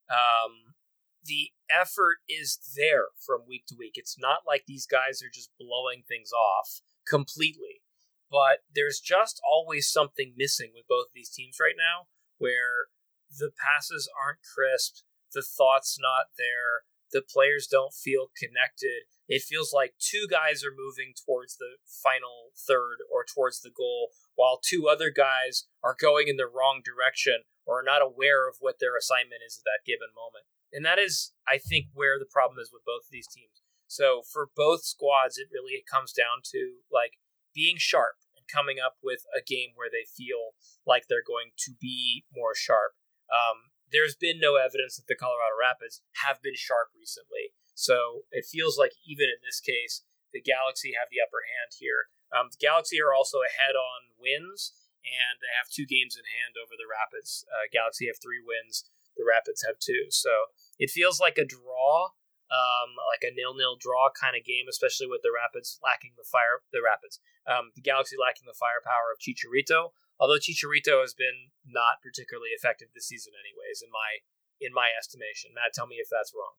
[0.09, 0.75] Um,
[1.23, 3.93] the effort is there from week to week.
[3.95, 6.81] It's not like these guys are just blowing things off
[7.11, 7.83] completely.
[8.31, 12.07] But there's just always something missing with both of these teams right now
[12.37, 12.87] where
[13.27, 15.03] the passes aren't crisp,
[15.35, 19.03] the thoughts not there, the players don't feel connected.
[19.27, 24.15] It feels like two guys are moving towards the final third or towards the goal,
[24.35, 28.55] while two other guys are going in the wrong direction or are not aware of
[28.59, 30.47] what their assignment is at that given moment.
[30.71, 33.59] And that is, I think, where the problem is with both of these teams.
[33.91, 37.19] So for both squads, it really it comes down to like
[37.51, 40.55] being sharp and coming up with a game where they feel
[40.87, 42.95] like they're going to be more sharp.
[43.27, 47.51] Um, there's been no evidence that the Colorado Rapids have been sharp recently.
[47.75, 52.07] So it feels like even in this case, the Galaxy have the upper hand here.
[52.31, 54.71] Um, the Galaxy are also ahead on wins,
[55.03, 57.43] and they have two games in hand over the Rapids.
[57.51, 58.87] Uh, Galaxy have three wins.
[59.19, 60.07] The Rapids have two.
[60.15, 62.15] So it feels like a draw,
[62.51, 66.61] um, like a nil-nil draw kind of game, especially with the Rapids lacking the fire.
[66.75, 69.95] The Rapids, um, the Galaxy lacking the firepower of Chicharito.
[70.19, 74.21] Although Chicharito has been not particularly effective this season, anyways, in my
[74.61, 75.57] in my estimation.
[75.57, 76.53] Matt, tell me if that's wrong.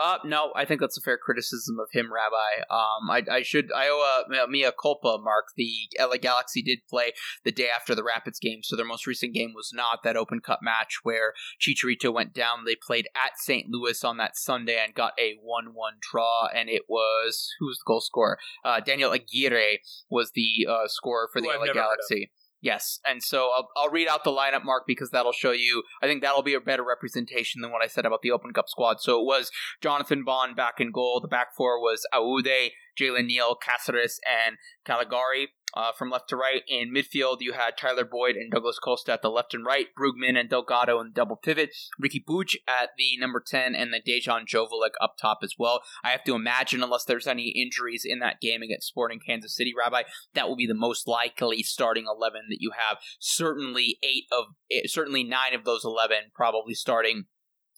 [0.00, 2.62] Uh, no, I think that's a fair criticism of him, Rabbi.
[2.70, 5.48] Um, I, I should, I owe a, mea culpa, Mark.
[5.56, 7.12] The LA Galaxy did play
[7.44, 10.40] the day after the Rapids game, so their most recent game was not that Open
[10.40, 12.64] Cup match where Chicharito went down.
[12.64, 13.66] They played at St.
[13.68, 17.78] Louis on that Sunday and got a 1 1 draw, and it was, who was
[17.78, 18.38] the goal scorer?
[18.64, 21.74] Uh, Daniel Aguirre was the uh, scorer for Who the LA never heard of.
[21.74, 22.30] Galaxy.
[22.60, 25.84] Yes, and so I'll, I'll read out the lineup, Mark, because that'll show you.
[26.02, 28.68] I think that'll be a better representation than what I said about the Open Cup
[28.68, 29.00] squad.
[29.00, 31.20] So it was Jonathan Bond back in goal.
[31.20, 35.48] The back four was Aude, Jalen Neal, Caceres, and Calegari.
[35.74, 39.22] Uh, from left to right in midfield, you had Tyler Boyd and Douglas Costa at
[39.22, 41.70] the left and right, Brugman and Delgado in double pivot,
[42.02, 45.82] Riqui Puig at the number 10, and then Dejan Joveljic up top as well.
[46.02, 49.74] I have to imagine, unless there's any injuries in that game against Sporting Kansas City,
[49.78, 50.04] Rabbi,
[50.34, 52.98] that will be the most likely starting 11 that you have.
[53.18, 57.24] Certainly eight of, eh, certainly nine of those 11 probably starting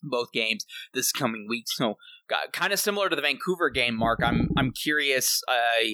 [0.03, 0.65] both games
[0.95, 1.65] this coming week.
[1.67, 1.97] So,
[2.53, 4.21] kind of similar to the Vancouver game, Mark.
[4.23, 5.43] I'm I'm curious.
[5.49, 5.91] Uh,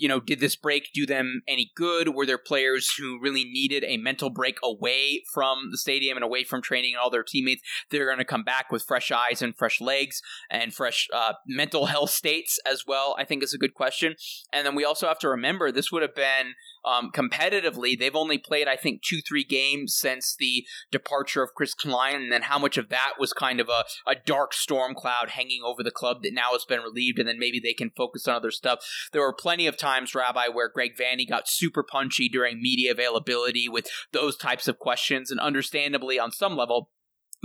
[0.00, 2.14] you know, did this break do them any good?
[2.14, 6.42] Were there players who really needed a mental break away from the stadium and away
[6.42, 7.62] from training and all their teammates?
[7.90, 11.86] They're going to come back with fresh eyes and fresh legs and fresh uh, mental
[11.86, 13.14] health states as well.
[13.18, 14.14] I think is a good question.
[14.54, 17.98] And then we also have to remember this would have been um, competitively.
[17.98, 22.32] They've only played, I think, two three games since the departure of Chris Klein, and
[22.32, 25.79] then how much of that was kind of a, a dark storm cloud hanging over
[25.82, 28.50] the club that now has been relieved, and then maybe they can focus on other
[28.50, 28.80] stuff.
[29.12, 33.68] There were plenty of times, Rabbi, where Greg Vanney got super punchy during media availability
[33.68, 36.90] with those types of questions, and understandably, on some level,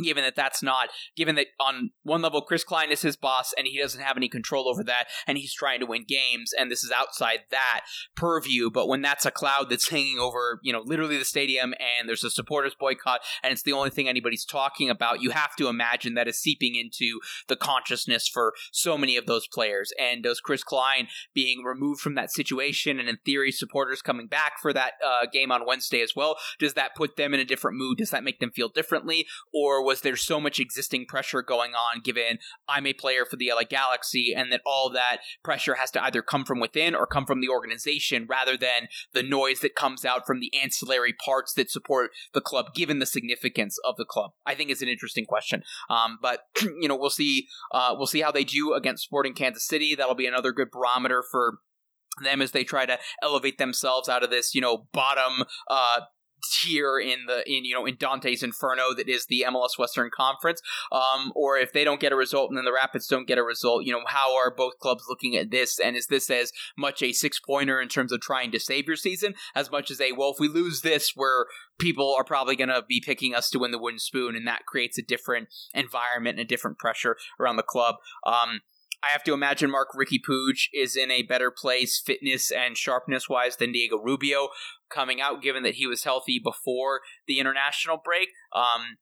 [0.03, 3.67] given that that's not given that on one level chris klein is his boss and
[3.67, 6.83] he doesn't have any control over that and he's trying to win games and this
[6.83, 7.81] is outside that
[8.15, 8.69] purview.
[8.69, 12.23] But when that's a cloud that's hanging over you know literally the stadium and there's
[12.23, 16.13] a supporters boycott and it's the only thing anybody's talking about you have to imagine
[16.15, 19.91] that is seeping into the consciousness for so many of those players.
[19.99, 24.53] And does chris klein being removed from that situation and in theory supporters coming back
[24.61, 27.77] for that uh, game on wednesday as well does that put them in a different
[27.77, 27.97] mood?
[27.97, 29.27] Does that make them feel differently?
[29.53, 33.51] Or was there so much existing pressure going on given I'm a player for the
[33.53, 37.25] LA Galaxy and that all that pressure has to either come from within or come
[37.25, 41.71] from the organization rather than the noise that comes out from the ancillary parts that
[41.71, 44.31] support the club given the significance of the club?
[44.45, 45.63] I think is an interesting question.
[45.89, 49.67] Um, but you know, we'll see uh, we'll see how they do against Sporting Kansas
[49.67, 49.95] City.
[49.95, 51.59] That'll be another good barometer for
[52.23, 56.01] them as they try to elevate themselves out of this, you know, bottom uh,
[56.51, 60.61] tier in the in you know in Dante's Inferno that is the MLS Western Conference,
[60.91, 63.43] um, or if they don't get a result and then the Rapids don't get a
[63.43, 65.79] result, you know how are both clubs looking at this?
[65.79, 68.95] And is this as much a six pointer in terms of trying to save your
[68.95, 71.45] season as much as a well if we lose this we're
[71.77, 74.65] people are probably going to be picking us to win the wooden spoon and that
[74.65, 77.95] creates a different environment and a different pressure around the club.
[78.25, 78.61] Um,
[79.03, 83.29] I have to imagine Mark Riqui Puig is in a better place, fitness and sharpness
[83.29, 84.49] wise, than Diego Rubio
[84.89, 88.29] coming out, given that he was healthy before the international break.
[88.53, 88.97] Um,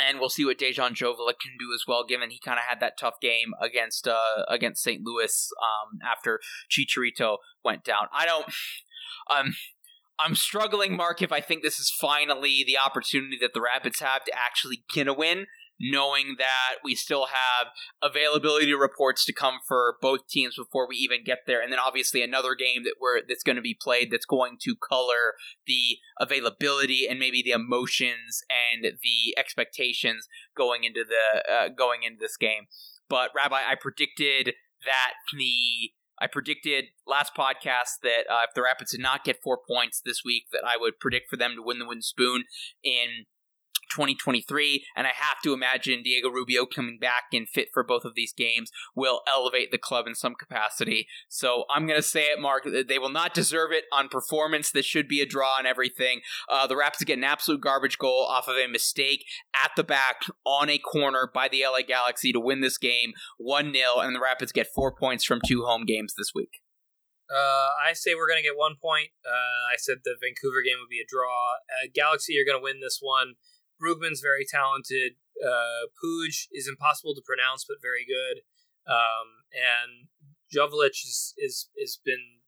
[0.00, 2.80] and we'll see what Dejan Joveljic can do as well, given he kind of had
[2.80, 5.02] that tough game against uh, against St.
[5.04, 8.08] Louis um, after Chicharito went down.
[8.12, 8.46] I don't.
[9.30, 9.54] Um,
[10.18, 14.24] I'm struggling, Mark, if I think this is finally the opportunity that the Rapids have
[14.24, 15.46] to actually get a win
[15.90, 17.68] knowing that we still have
[18.02, 21.62] availability reports to come for both teams before we even get there.
[21.62, 24.74] And then obviously another game that we're that's going to be played that's going to
[24.76, 25.34] color
[25.66, 30.26] the availability and maybe the emotions and the expectations
[30.56, 32.64] going into the uh, going into this game.
[33.08, 34.54] But rabbi i predicted
[34.84, 39.58] that the I predicted last podcast that uh, if the Rapids did not get four
[39.68, 42.44] points this week, that I would predict for them to win the wooden spoon
[42.84, 43.26] in
[43.90, 44.84] 2023.
[44.96, 48.32] And I have to imagine Diego Rubio coming back and fit for both of these
[48.32, 51.06] games will elevate the club in some capacity.
[51.28, 52.66] So I'm going to say it, Mark.
[52.88, 54.70] They will not deserve it on performance.
[54.70, 56.20] This should be a draw and everything.
[56.48, 59.24] Uh, the Rapids get an absolute garbage goal off of a mistake
[59.64, 63.72] at the back on a corner by the LA Galaxy to win this game 1
[63.72, 63.84] 0.
[63.98, 66.60] And the Rapids get four points from two home games this week.
[67.30, 69.08] Uh, I say we're going to get one point.
[69.24, 71.56] Uh, I said the Vancouver game would be a draw.
[71.72, 73.34] Uh, Galaxy are going to win this one.
[73.80, 75.16] Brugman's very talented.
[75.34, 75.90] Uh,
[76.52, 78.46] is impossible to pronounce, but very good.
[78.86, 80.08] Um, and
[80.52, 82.44] Joveljic is is has been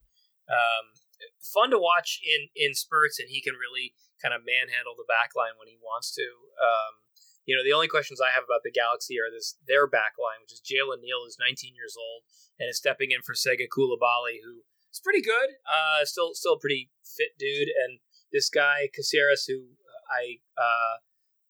[0.48, 0.94] um,
[1.42, 5.34] fun to watch in in spurts, and he can really kind of manhandle the back
[5.36, 6.26] line when he wants to.
[6.56, 7.02] Um,
[7.46, 10.42] you know, the only questions I have about the Galaxy are this their back line,
[10.42, 12.26] which is Jalen Neal, is 19 years old
[12.58, 16.62] and is stepping in for Sega Coulibaly, who is pretty good, uh, still still a
[16.62, 18.02] pretty fit dude, and
[18.32, 19.78] this guy Caceres, who
[20.10, 21.02] I uh,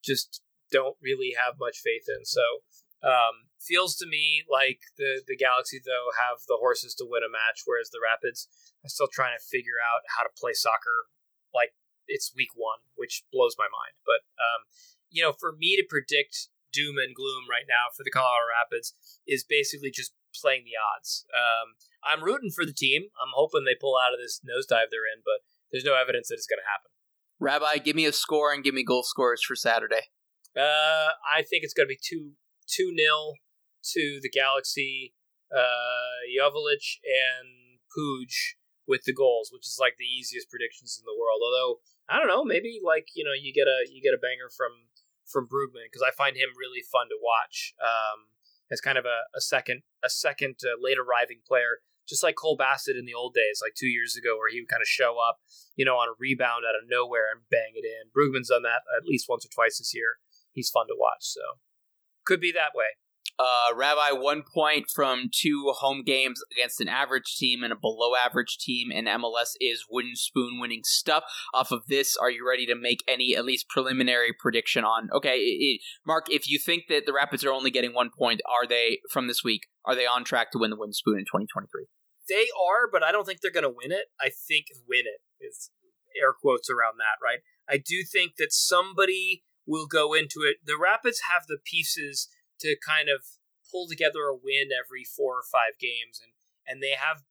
[0.07, 0.41] just
[0.71, 2.25] don't really have much faith in.
[2.25, 2.63] So
[3.03, 7.31] um, feels to me like the the Galaxy though have the horses to win a
[7.31, 8.49] match, whereas the Rapids
[8.85, 11.11] are still trying to figure out how to play soccer
[11.53, 11.75] like
[12.07, 13.99] it's week one, which blows my mind.
[14.07, 14.71] But um,
[15.11, 18.93] you know, for me to predict doom and gloom right now for the Colorado Rapids
[19.27, 21.25] is basically just playing the odds.
[21.33, 23.09] Um, I'm rooting for the team.
[23.17, 25.41] I'm hoping they pull out of this nosedive they're in, but
[25.73, 26.93] there's no evidence that it's going to happen.
[27.39, 30.09] Rabbi, give me a score and give me goal scorers for Saturday.
[30.57, 32.33] Uh, I think it's going to be two
[32.67, 33.35] two nil
[33.93, 35.15] to the Galaxy.
[35.55, 38.33] Uh, Joveljic and Puig
[38.89, 41.43] with the goals, which is like the easiest predictions in the world.
[41.45, 44.51] Although I don't know, maybe like you know you get a you get a banger
[44.51, 44.91] from
[45.27, 48.31] from Brugman because I find him really fun to watch um,
[48.71, 52.57] as kind of a, a second a second uh, late arriving player just like Cole
[52.57, 55.17] Bassett in the old days, like two years ago, where he would kind of show
[55.19, 55.39] up,
[55.75, 58.11] you know, on a rebound out of nowhere and bang it in.
[58.15, 60.19] Brugman's done that at least once or twice this year.
[60.53, 61.61] He's fun to watch, so
[62.25, 62.97] could be that way.
[63.39, 68.15] Uh, Rabbi, one point from two home games against an average team and a below
[68.15, 71.25] average team in MLS is wooden spoon winning stuff.
[71.53, 75.09] Off of this, are you ready to make any at least preliminary prediction on?
[75.13, 78.67] Okay, it, Mark, if you think that the Rapids are only getting one point, are
[78.67, 79.63] they from this week?
[79.85, 81.85] Are they on track to win the wooden spoon in 2023?
[82.29, 84.07] They are, but I don't think they're going to win it.
[84.21, 85.71] I think win it is
[86.21, 87.41] air quotes around that, right?
[87.69, 90.59] I do think that somebody will go into it.
[90.65, 92.29] The Rapids have the pieces
[92.61, 93.23] to kind of
[93.71, 96.33] pull together a win every four or five games, and
[96.67, 97.23] and they have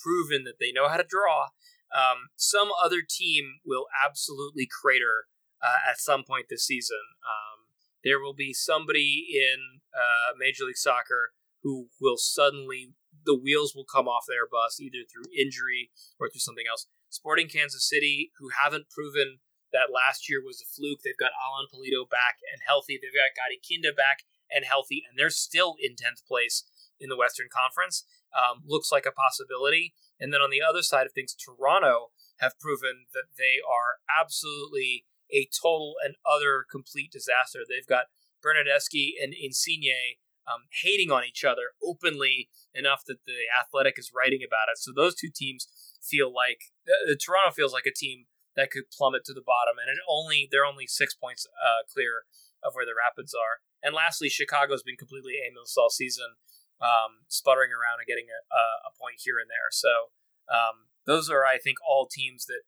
[0.00, 1.48] proven that they know how to draw.
[1.94, 5.26] Um, some other team will absolutely crater
[5.62, 7.00] uh, at some point this season.
[7.22, 7.66] Um,
[8.04, 11.32] there will be somebody in uh, Major League Soccer
[11.62, 12.92] who will suddenly
[13.24, 16.86] the wheels will come off their bus either through injury or through something else.
[17.08, 19.38] Sporting Kansas City, who haven't proven
[19.72, 22.98] that last year was a fluke, they've got Alan Pulido back and healthy.
[23.00, 26.64] They've got Gadi Kinda back and healthy, and they're still in 10th place
[27.00, 28.04] in the Western Conference.
[28.34, 29.94] Um, looks like a possibility.
[30.18, 35.06] And then on the other side of things, Toronto have proven that they are absolutely
[35.30, 37.60] a total and utter complete disaster.
[37.66, 38.06] They've got
[38.42, 44.40] Bernardeschi and Insigne um, hating on each other openly enough that the Athletic is writing
[44.46, 44.78] about it.
[44.78, 45.68] So those two teams
[46.02, 48.26] feel like uh, Toronto feels like a team
[48.56, 52.28] that could plummet to the bottom, and it only they're only six points uh, clear
[52.62, 53.64] of where the Rapids are.
[53.82, 56.40] And lastly, Chicago's been completely aimless all season,
[56.80, 58.40] um, sputtering around and getting a,
[58.88, 59.68] a point here and there.
[59.70, 60.14] So
[60.48, 62.62] um, those are, I think, all teams that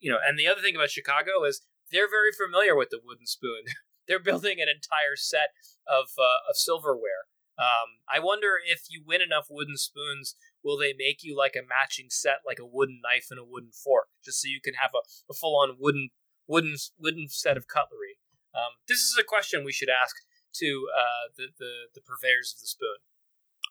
[0.00, 0.18] you know.
[0.18, 3.66] And the other thing about Chicago is they're very familiar with the wooden spoon.
[4.10, 5.54] they're building an entire set
[5.86, 7.30] of uh, of silverware.
[7.56, 10.34] Um, I wonder if you win enough wooden spoons,
[10.64, 13.70] will they make you like a matching set, like a wooden knife and a wooden
[13.70, 16.10] fork, just so you can have a, a full on wooden
[16.48, 18.18] wooden wooden set of cutlery?
[18.52, 20.16] Um, this is a question we should ask
[20.54, 22.98] to uh, the, the the purveyors of the spoon.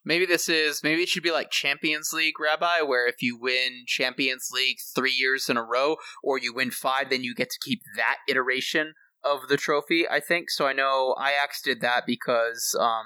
[0.06, 3.84] Maybe this is maybe it should be like Champions League, Rabbi, where if you win
[3.86, 7.60] Champions League three years in a row, or you win five, then you get to
[7.62, 8.94] keep that iteration
[9.24, 10.08] of the trophy.
[10.08, 10.68] I think so.
[10.68, 13.06] I know Ajax did that because um,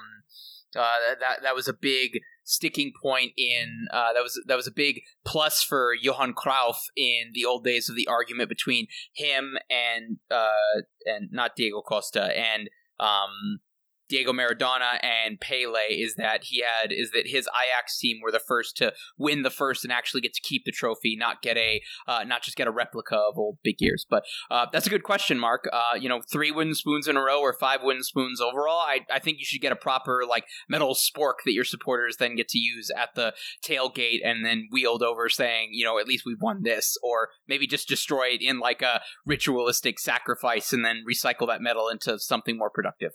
[0.76, 4.72] uh, that that was a big sticking point in uh, that was that was a
[4.72, 10.18] big plus for Johan Cruyff in the old days of the argument between him and
[10.30, 12.68] uh, and not Diego Costa and
[13.00, 13.60] um,
[14.08, 18.38] Diego Maradona and Pele is that he had is that his Ajax team were the
[18.38, 21.82] first to win the first and actually get to keep the trophy, not get a
[22.06, 24.06] uh, not just get a replica of old big ears.
[24.08, 25.68] But uh, that's a good question, Mark.
[25.72, 28.80] Uh, you know, three wooden spoons in a row or five wooden spoons overall.
[28.80, 32.36] I, I think you should get a proper like metal spork that your supporters then
[32.36, 33.34] get to use at the
[33.64, 37.66] tailgate and then wheeled over, saying, you know, at least we've won this, or maybe
[37.66, 42.58] just destroy it in like a ritualistic sacrifice and then recycle that metal into something
[42.58, 43.12] more productive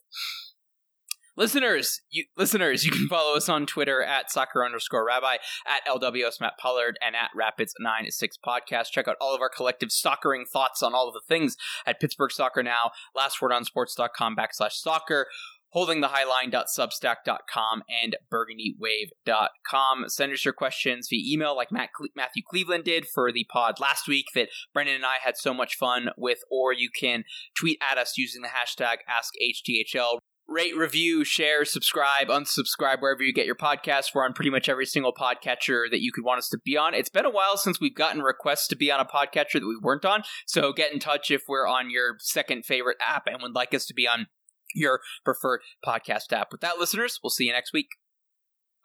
[1.39, 6.41] listeners, you listeners, you can follow us on Twitter at soccer underscore rabbi, at LWS
[6.41, 8.91] Matt Pollard, and at Rapids 96 Podcast.
[8.91, 11.55] Check out all of our collective soccering thoughts on all of the things
[11.87, 15.27] at Pittsburgh Soccer Now, last word on lastwordonsports.com backslash soccer
[15.75, 20.05] holdingthehighline.substack.com and burgundywave.com.
[20.07, 23.79] Send us your questions via email like Matt Cle- Matthew Cleveland did for the pod
[23.79, 27.23] last week that Brendan and I had so much fun with, or you can
[27.55, 30.18] tweet at us using the hashtag AskHTHL
[30.50, 34.14] rate, review, share, subscribe, unsubscribe wherever you get your podcasts.
[34.14, 36.93] We're on pretty much every single podcatcher that you could want us to be on.
[36.93, 39.78] It's been a while since we've gotten requests to be on a podcatcher that we
[39.82, 43.56] weren't on, so get in touch if we're on your second favorite app and would
[43.56, 44.28] like us to be on
[44.74, 46.52] your preferred podcast app.
[46.52, 47.88] With that, listeners, we'll see you next week.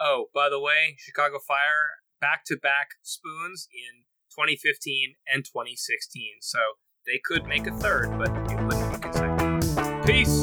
[0.01, 1.89] Oh, by the way, Chicago Fire
[2.21, 6.37] back to back spoons in 2015 and 2016.
[6.41, 6.59] So
[7.07, 10.07] they could make a third, but it wouldn't be consecutive.
[10.07, 10.34] Peace.